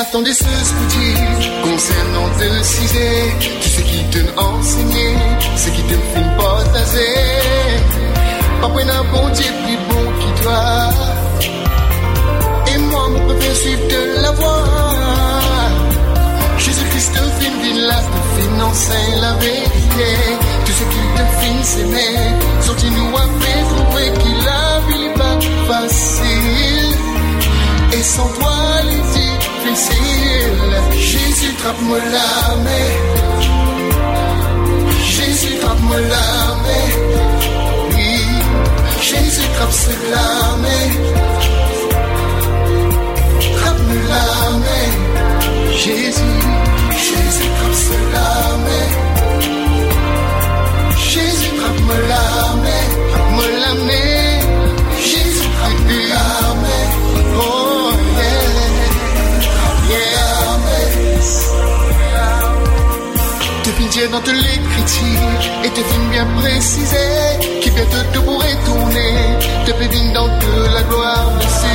Attendez 0.08 0.32
ce 0.32 0.44
dire 0.44 1.62
concernant 1.62 2.28
de 2.38 2.62
cisé, 2.62 3.10
tout 3.40 3.68
ce 3.68 3.80
qui 3.82 4.04
te 4.10 4.40
enseigné, 4.40 5.14
ce 5.56 5.68
qui 5.70 5.82
te 5.82 5.94
fait 6.10 6.30
pas 6.38 6.62
Après 8.62 8.84
n'a 8.84 9.02
bon 9.02 9.28
Dieu 9.28 9.52
plus 9.64 9.78
bon 9.88 10.04
qui 10.20 10.42
toi. 10.42 10.62
Et 12.72 12.78
moi, 12.78 13.08
mon 13.10 13.20
peuple 13.28 13.54
suivre 13.54 13.86
de 13.88 14.22
la 14.22 14.30
voie. 14.32 14.64
Jésus-Christ 16.58 17.12
te 17.12 17.18
fin 17.18 17.54
d'une 17.62 17.82
là, 17.82 18.00
te 18.00 18.18
fin 18.34 19.20
la 19.20 19.32
vérité. 19.34 20.10
Tout 20.64 20.76
ce 20.80 20.84
qui 20.92 21.02
te 21.16 21.24
fin 21.38 21.62
s'aimer, 21.62 22.16
sortis-nous 22.62 23.16
à 23.16 23.24
faire 23.40 23.64
trouver 23.68 24.12
qu'il 24.20 24.48
a 24.48 24.80
vie 24.88 25.10
pas 25.18 25.38
facile. 25.68 26.96
Et 27.92 28.02
sans 28.02 28.28
toi, 28.38 28.56
les 28.84 29.37
Jésus 30.98 31.52
trappe-moi 31.58 31.98
la. 32.12 32.28
Jésus 35.04 35.58
trappe-moi 35.60 36.00
la. 36.12 36.24
Oui, 37.90 38.12
Jésus 39.02 39.48
trappe 39.56 39.72
la 40.10 40.26
main. 40.62 40.88
Trappe-moi 43.56 43.98
la. 44.08 44.24
Jésus, 45.72 46.38
Jésus 47.06 47.48
trappe 47.58 47.96
la 48.14 48.28
main. 48.64 48.88
Jésus 50.96 51.52
trappe-moi 51.58 51.96
la 52.08 52.24
main. 52.62 52.86
Trappe-moi 53.10 53.46
la. 53.60 54.07
Dans 64.10 64.20
toutes 64.20 64.32
les 64.32 64.58
critiques 64.70 65.50
et 65.64 65.68
te 65.68 65.80
fin 65.80 66.00
bien 66.10 66.26
précisé 66.40 66.96
qui 67.60 67.68
vient 67.68 67.84
te 67.84 68.14
tout 68.14 68.22
pour 68.22 68.42
retourner 68.42 69.12
te 69.66 69.72
pédine 69.72 70.12
dans 70.14 70.28
toute 70.38 70.72
la 70.72 70.82
gloire 70.82 71.30
merci 71.38 71.66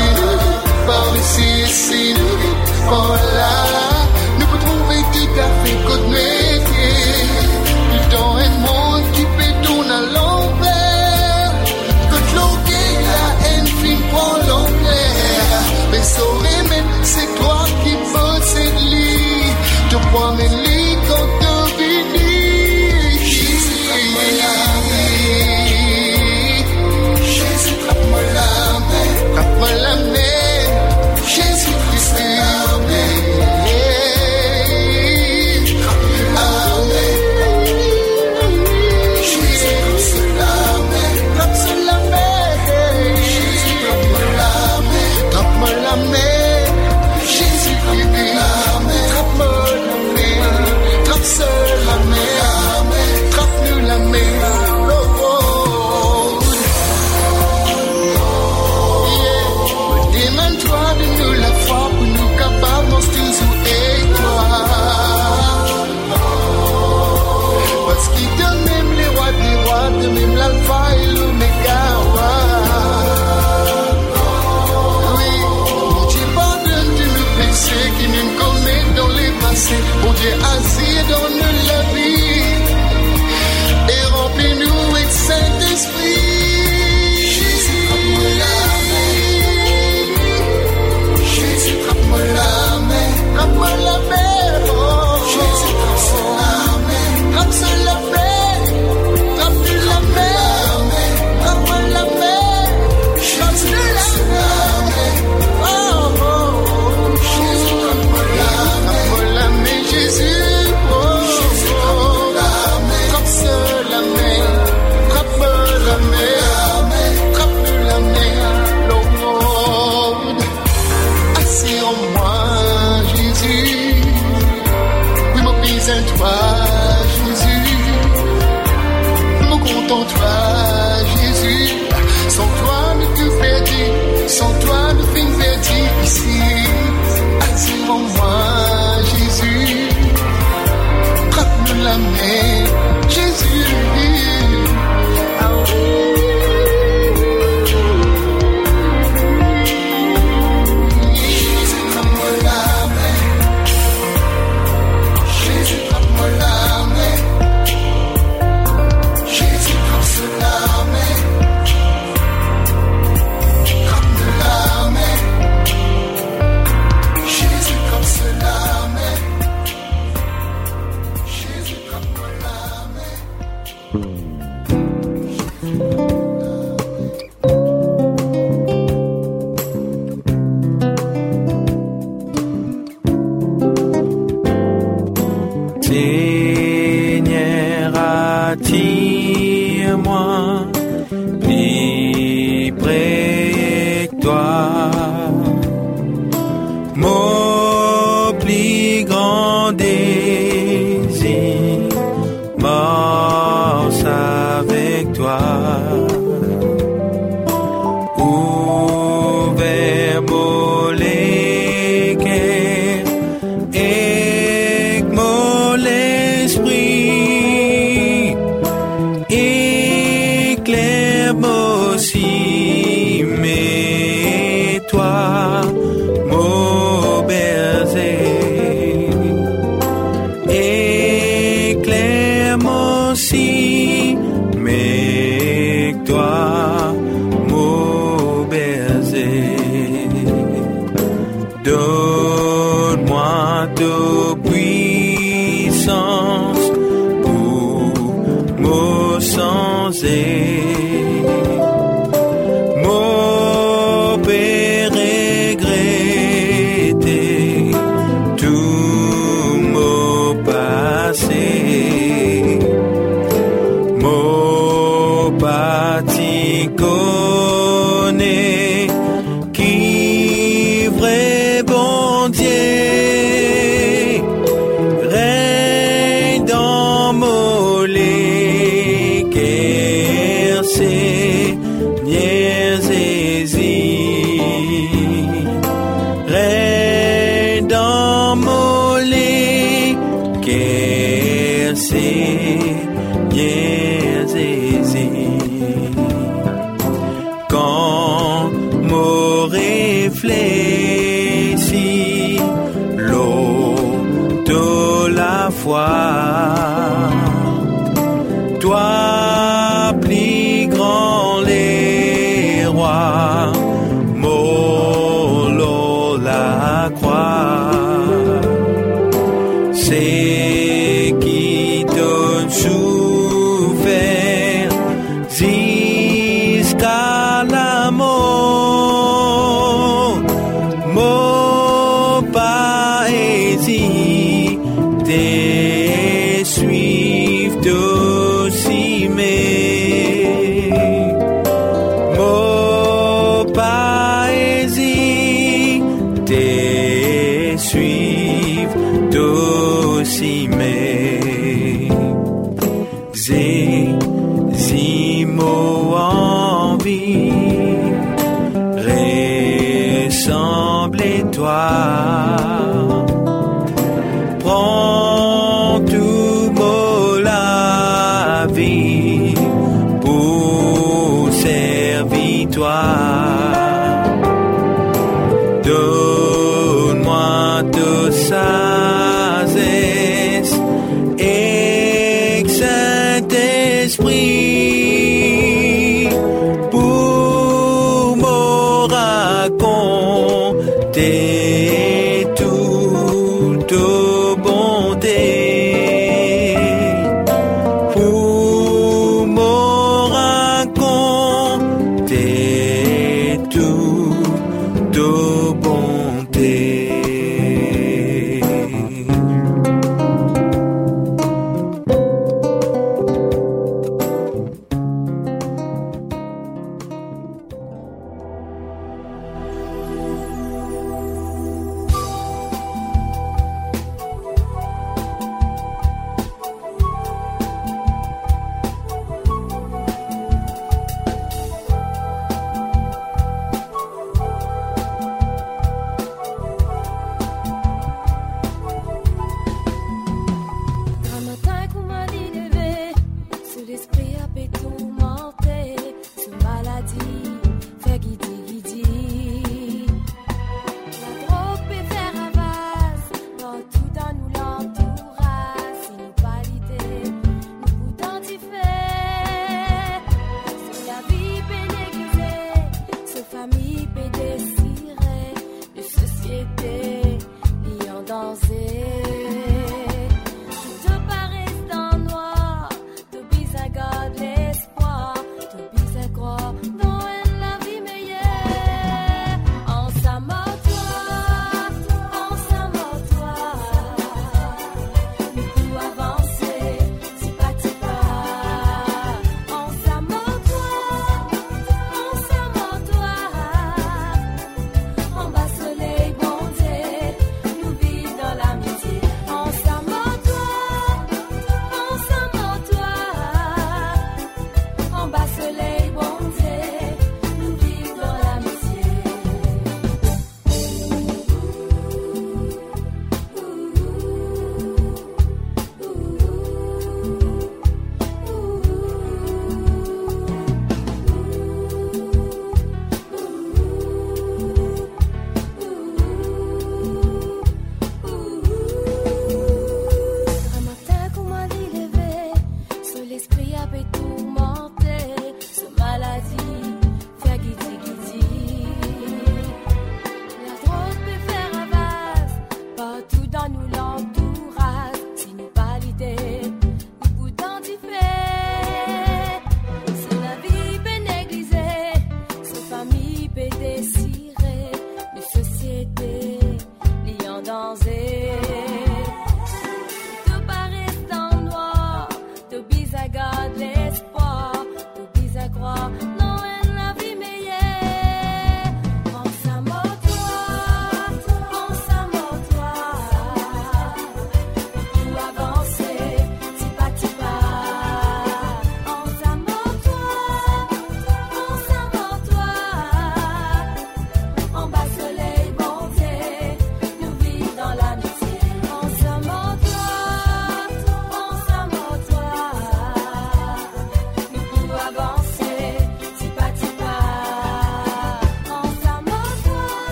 par 0.88 1.16
ici 1.16 1.62
ici 1.64 2.14
par 2.90 3.12
là. 3.12 3.54
Nous 4.40 4.46
pouvons 4.48 4.78
trouver 4.78 5.04
qui 5.12 5.28
t'a 5.28 5.48
fait 5.64 5.78
côté 5.86 6.08
métier 6.08 7.28
du 7.92 8.00
temps 8.10 8.40
et 8.40 8.50
monde 8.66 8.83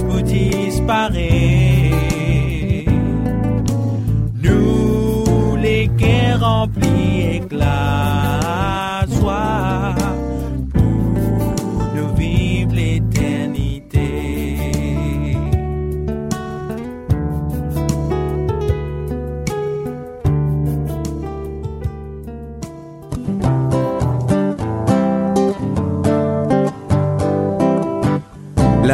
pour 0.00 0.22
disparaître. 0.22 1.22
Nous 4.42 5.56
les 5.56 5.88
guerres 5.88 6.40
remplis 6.40 7.36
éclat 7.36 8.41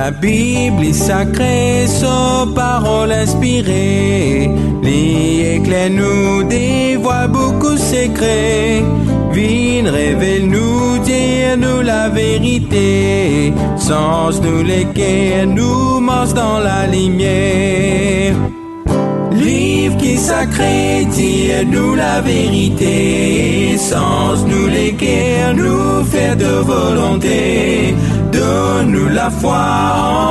La 0.09 0.15
Bible 0.15 0.85
est 0.85 0.95
sacrée, 0.95 1.87
sa 1.87 2.47
parole 2.55 3.13
inspirée. 3.13 4.51
Les 4.83 5.57
éclairs 5.57 5.91
nous 5.91 6.45
dévoile 6.45 7.29
beaucoup 7.29 7.77
secrets. 7.77 8.83
Vine 9.33 9.87
révèle 9.87 10.49
nous, 10.49 10.97
dire 11.05 11.59
nous 11.59 11.83
la 11.83 12.09
vérité. 12.09 13.53
Sans 13.77 14.31
nous 14.41 14.63
lesquels 14.63 15.51
nous 15.51 16.01
marche 16.01 16.33
dans 16.33 16.59
la 16.59 16.87
lumière. 16.87 18.35
Sacré, 20.29 21.07
dire 21.07 21.65
nous 21.67 21.95
la 21.95 22.21
vérité. 22.21 23.79
Sans 23.79 24.45
nous 24.47 24.67
lesquels 24.67 25.57
nous 25.57 26.05
faire 26.05 26.37
de 26.37 26.53
volonté. 26.75 27.95
Donne-nous 28.31 29.09
la 29.09 29.31
foi, 29.31 29.65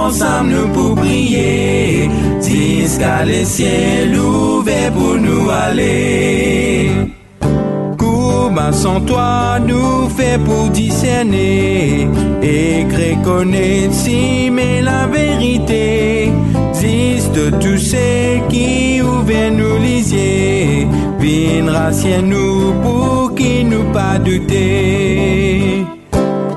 ensemble 0.05 0.51
nous 0.51 0.67
pour 0.67 0.93
prier. 0.95 2.11
Jusqu'à 2.39 3.25
les 3.25 3.43
ciels 3.43 4.15
ouverts 4.15 4.93
pour 4.93 5.15
nous 5.15 5.49
aller. 5.49 6.91
Comment 7.97 8.71
sans 8.71 9.01
toi 9.01 9.57
nous 9.65 10.09
fait 10.09 10.39
pour 10.45 10.69
discerner 10.69 12.07
et 12.43 12.85
connaître 13.23 13.93
si 13.93 14.51
mais 14.51 14.81
la 14.81 15.07
vérité 15.07 16.16
existe 17.37 17.59
tous 17.59 17.77
ceux 17.77 18.47
qui 18.49 19.01
ouvrent 19.01 19.51
nous 19.51 19.77
lisier 19.77 20.87
viendra 21.19 21.91
chez 21.91 22.21
nous 22.21 22.73
pour 22.81 23.35
qui 23.35 23.63
nous 23.63 23.91
pas 23.91 24.17
douter. 24.19 25.85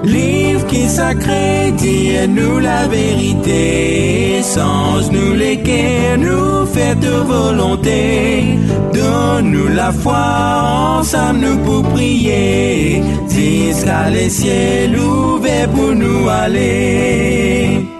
Livre 0.04 0.66
qui 0.66 0.88
sacré 0.88 1.72
dit 1.76 2.12
nous 2.28 2.58
la 2.58 2.86
vérité 2.86 4.42
sans 4.42 5.10
nous 5.12 5.34
lesquels 5.34 6.20
nous 6.20 6.66
fait 6.66 6.94
de 6.94 7.10
volonté. 7.10 8.58
Donne-nous 8.94 9.68
la 9.68 9.92
foi 9.92 10.98
ensemble 10.98 11.40
nous 11.40 11.58
pour 11.58 11.82
prier 11.90 13.02
jusqu'à 13.28 14.08
les 14.10 14.30
ciels 14.30 14.98
ouverts 14.98 15.68
pour 15.68 15.94
nous 15.94 16.28
aller 16.28 17.99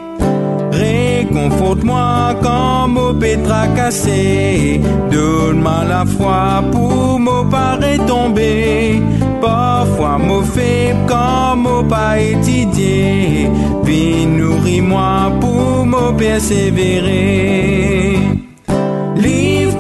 Réconforte-moi 1.41 2.35
quand 2.43 2.89
mon 2.89 3.15
pétra 3.15 3.67
cassé. 3.69 4.79
Donne-moi 5.11 5.85
la 5.89 6.05
foi 6.05 6.63
pour 6.71 7.19
mon 7.19 7.49
pas 7.49 7.79
tomber. 8.07 9.01
Parfois 9.41 10.19
mon 10.19 10.43
faible 10.43 10.99
quand 11.09 11.57
mon 11.57 11.83
pas 11.85 12.19
étudié. 12.19 13.49
Puis 13.85 14.27
nourris-moi 14.27 15.33
pour 15.41 15.87
me 15.87 16.13
persévérer. 16.19 18.19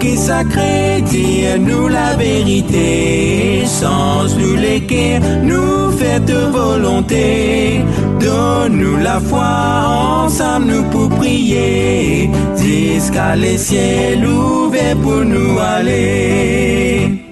Qui 0.00 0.16
sacré, 0.16 1.02
dit 1.02 1.44
nous 1.58 1.86
la 1.86 2.14
vérité, 2.16 3.64
sans 3.66 4.34
nous 4.38 4.56
lesquels 4.56 5.20
nous 5.42 5.92
fait 5.92 6.20
de 6.20 6.40
volonté. 6.50 7.84
Donne-nous 8.18 8.96
la 8.96 9.20
foi, 9.20 10.24
ensemble 10.24 10.66
nous 10.72 10.84
pour 10.84 11.10
prier, 11.10 12.30
jusqu'à 12.56 13.36
les 13.36 13.58
ciels 13.58 14.26
ouverts 14.26 14.96
pour 14.96 15.22
nous 15.22 15.58
aller. 15.58 17.29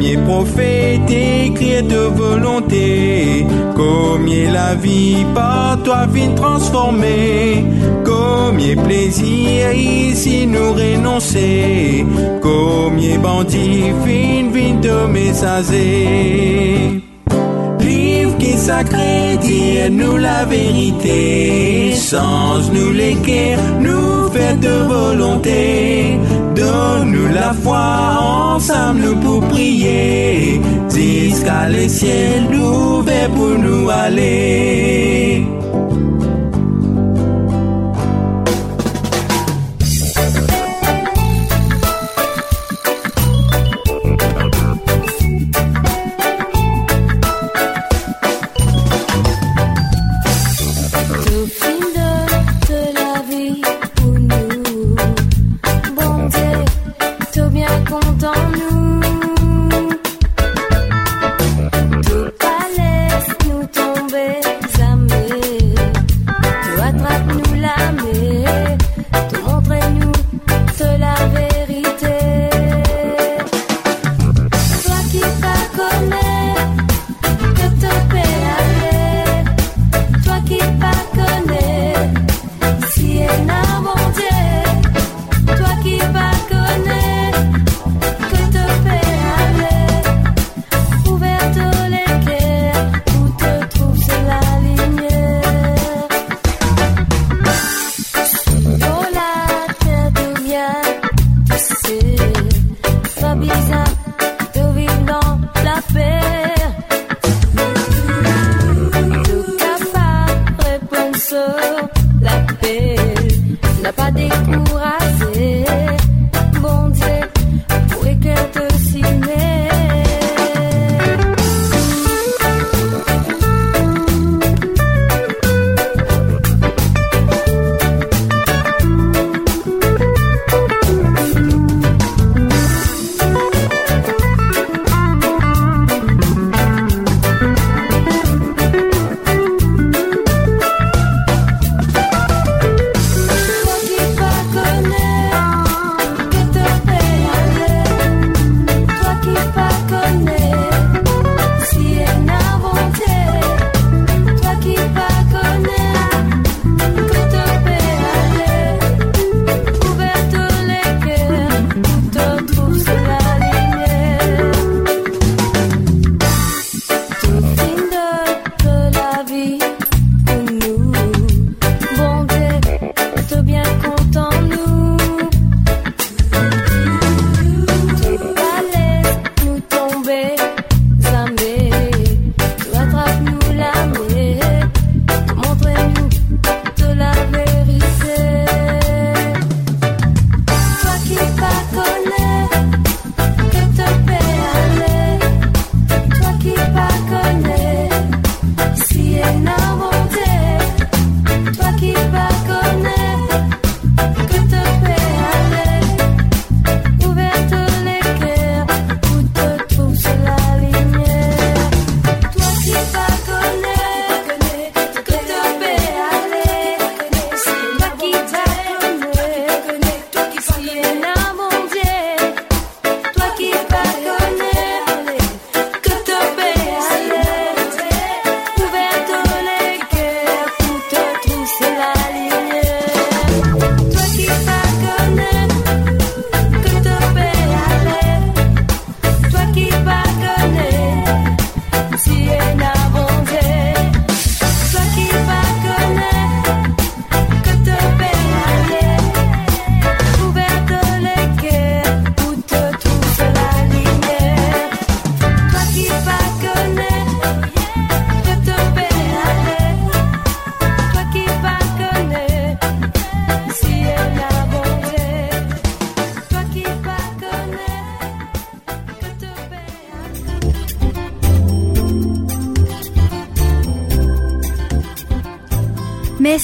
Combien 0.00 0.22
prophète 0.22 1.10
écrit 1.10 1.82
de 1.82 2.08
volonté, 2.16 3.44
combien 3.76 4.50
la 4.50 4.74
vie 4.74 5.26
par 5.34 5.76
toi 5.84 6.06
vient 6.10 6.34
transformer, 6.34 7.66
combien 8.02 8.82
plaisir 8.82 9.70
ici 9.74 10.46
nous 10.46 10.72
renoncer, 10.72 12.06
combien 12.40 13.18
bandits 13.18 13.92
fin 14.02 14.48
vin 14.50 14.80
de 14.80 15.06
messager. 15.06 17.02
Livre 17.80 18.38
qui 18.38 18.56
sacré, 18.56 19.36
dit 19.42 19.80
nous 19.90 20.16
la 20.16 20.46
vérité, 20.46 21.92
sans 21.94 22.72
nous 22.72 22.90
lesquels 22.90 23.58
nous 23.80 24.30
fait 24.30 24.58
de 24.58 24.74
volonté. 24.88 26.18
Donne-nous 26.60 27.28
la 27.32 27.54
foi, 27.54 28.54
ensemble 28.54 29.18
pour 29.20 29.40
prier, 29.48 30.60
jusqu'à 30.94 31.66
les 31.70 31.88
ciels 31.88 32.54
ouverts 32.54 33.30
pour 33.30 33.56
nous 33.58 33.88
aller. 33.88 35.46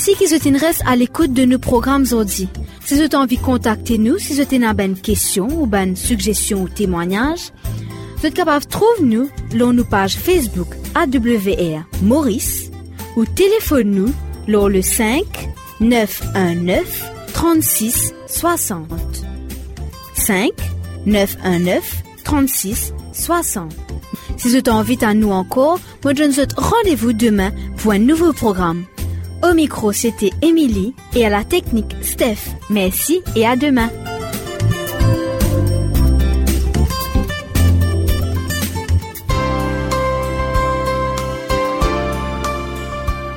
Merci 0.07 0.25
qu'ils 0.25 0.57
reste 0.57 0.83
à 0.87 0.95
l'écoute 0.95 1.33
de 1.33 1.45
nos 1.45 1.59
programmes 1.59 2.03
aujourd'hui. 2.03 2.49
Si 2.85 2.95
vous 2.95 3.01
avez 3.01 3.17
envie 3.17 3.39
de 3.39 3.43
contacter 3.43 3.99
nous, 3.99 4.19
si 4.19 4.35
vous 4.35 4.41
avez 4.41 4.85
une 4.85 5.01
question 5.01 5.49
ou 5.49 5.69
une 5.75 5.97
suggestion 5.97 6.63
ou 6.63 6.69
témoignage, 6.69 7.51
vous 8.17 8.27
êtes 8.27 8.35
capable 8.35 8.67
trouver 8.67 9.03
nous 9.03 9.29
sur 9.51 9.73
nos 9.73 9.83
pages 9.83 10.17
Facebook 10.17 10.69
AWR 10.95 11.83
Maurice 12.03 12.71
ou 13.17 13.25
téléphone 13.25 13.91
nous 13.91 14.13
sur 14.47 14.69
le 14.69 14.81
5 14.81 15.25
919 15.81 17.11
36 17.33 18.15
60. 18.29 18.89
5 20.15 20.53
919 21.07 22.03
36 22.23 22.93
60. 23.13 23.73
Si 24.37 24.49
vous 24.49 24.55
avez 24.55 24.71
envie 24.71 24.99
à 25.01 25.15
nous 25.15 25.33
encore, 25.33 25.81
moi 26.05 26.15
je 26.15 26.23
vous 26.23 26.47
rendez-vous 26.57 27.13
demain 27.13 27.51
pour 27.79 27.91
un 27.91 27.99
nouveau 27.99 28.33
programme. 28.33 28.85
Au 29.43 29.55
micro, 29.55 29.93
c'était 29.93 30.32
Émilie 30.43 30.95
et 31.14 31.26
à 31.26 31.28
la 31.28 31.45
technique, 31.45 31.95
Steph. 32.03 32.57
Merci 32.70 33.22
et 33.34 33.47
à 33.47 33.57
demain. 33.57 33.91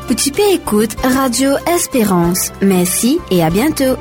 Petit 0.08 0.32
P 0.32 0.42
écoute 0.54 0.96
Radio 1.04 1.52
Espérance. 1.68 2.52
Merci 2.62 3.20
et 3.32 3.44
à 3.44 3.50
bientôt. 3.50 3.96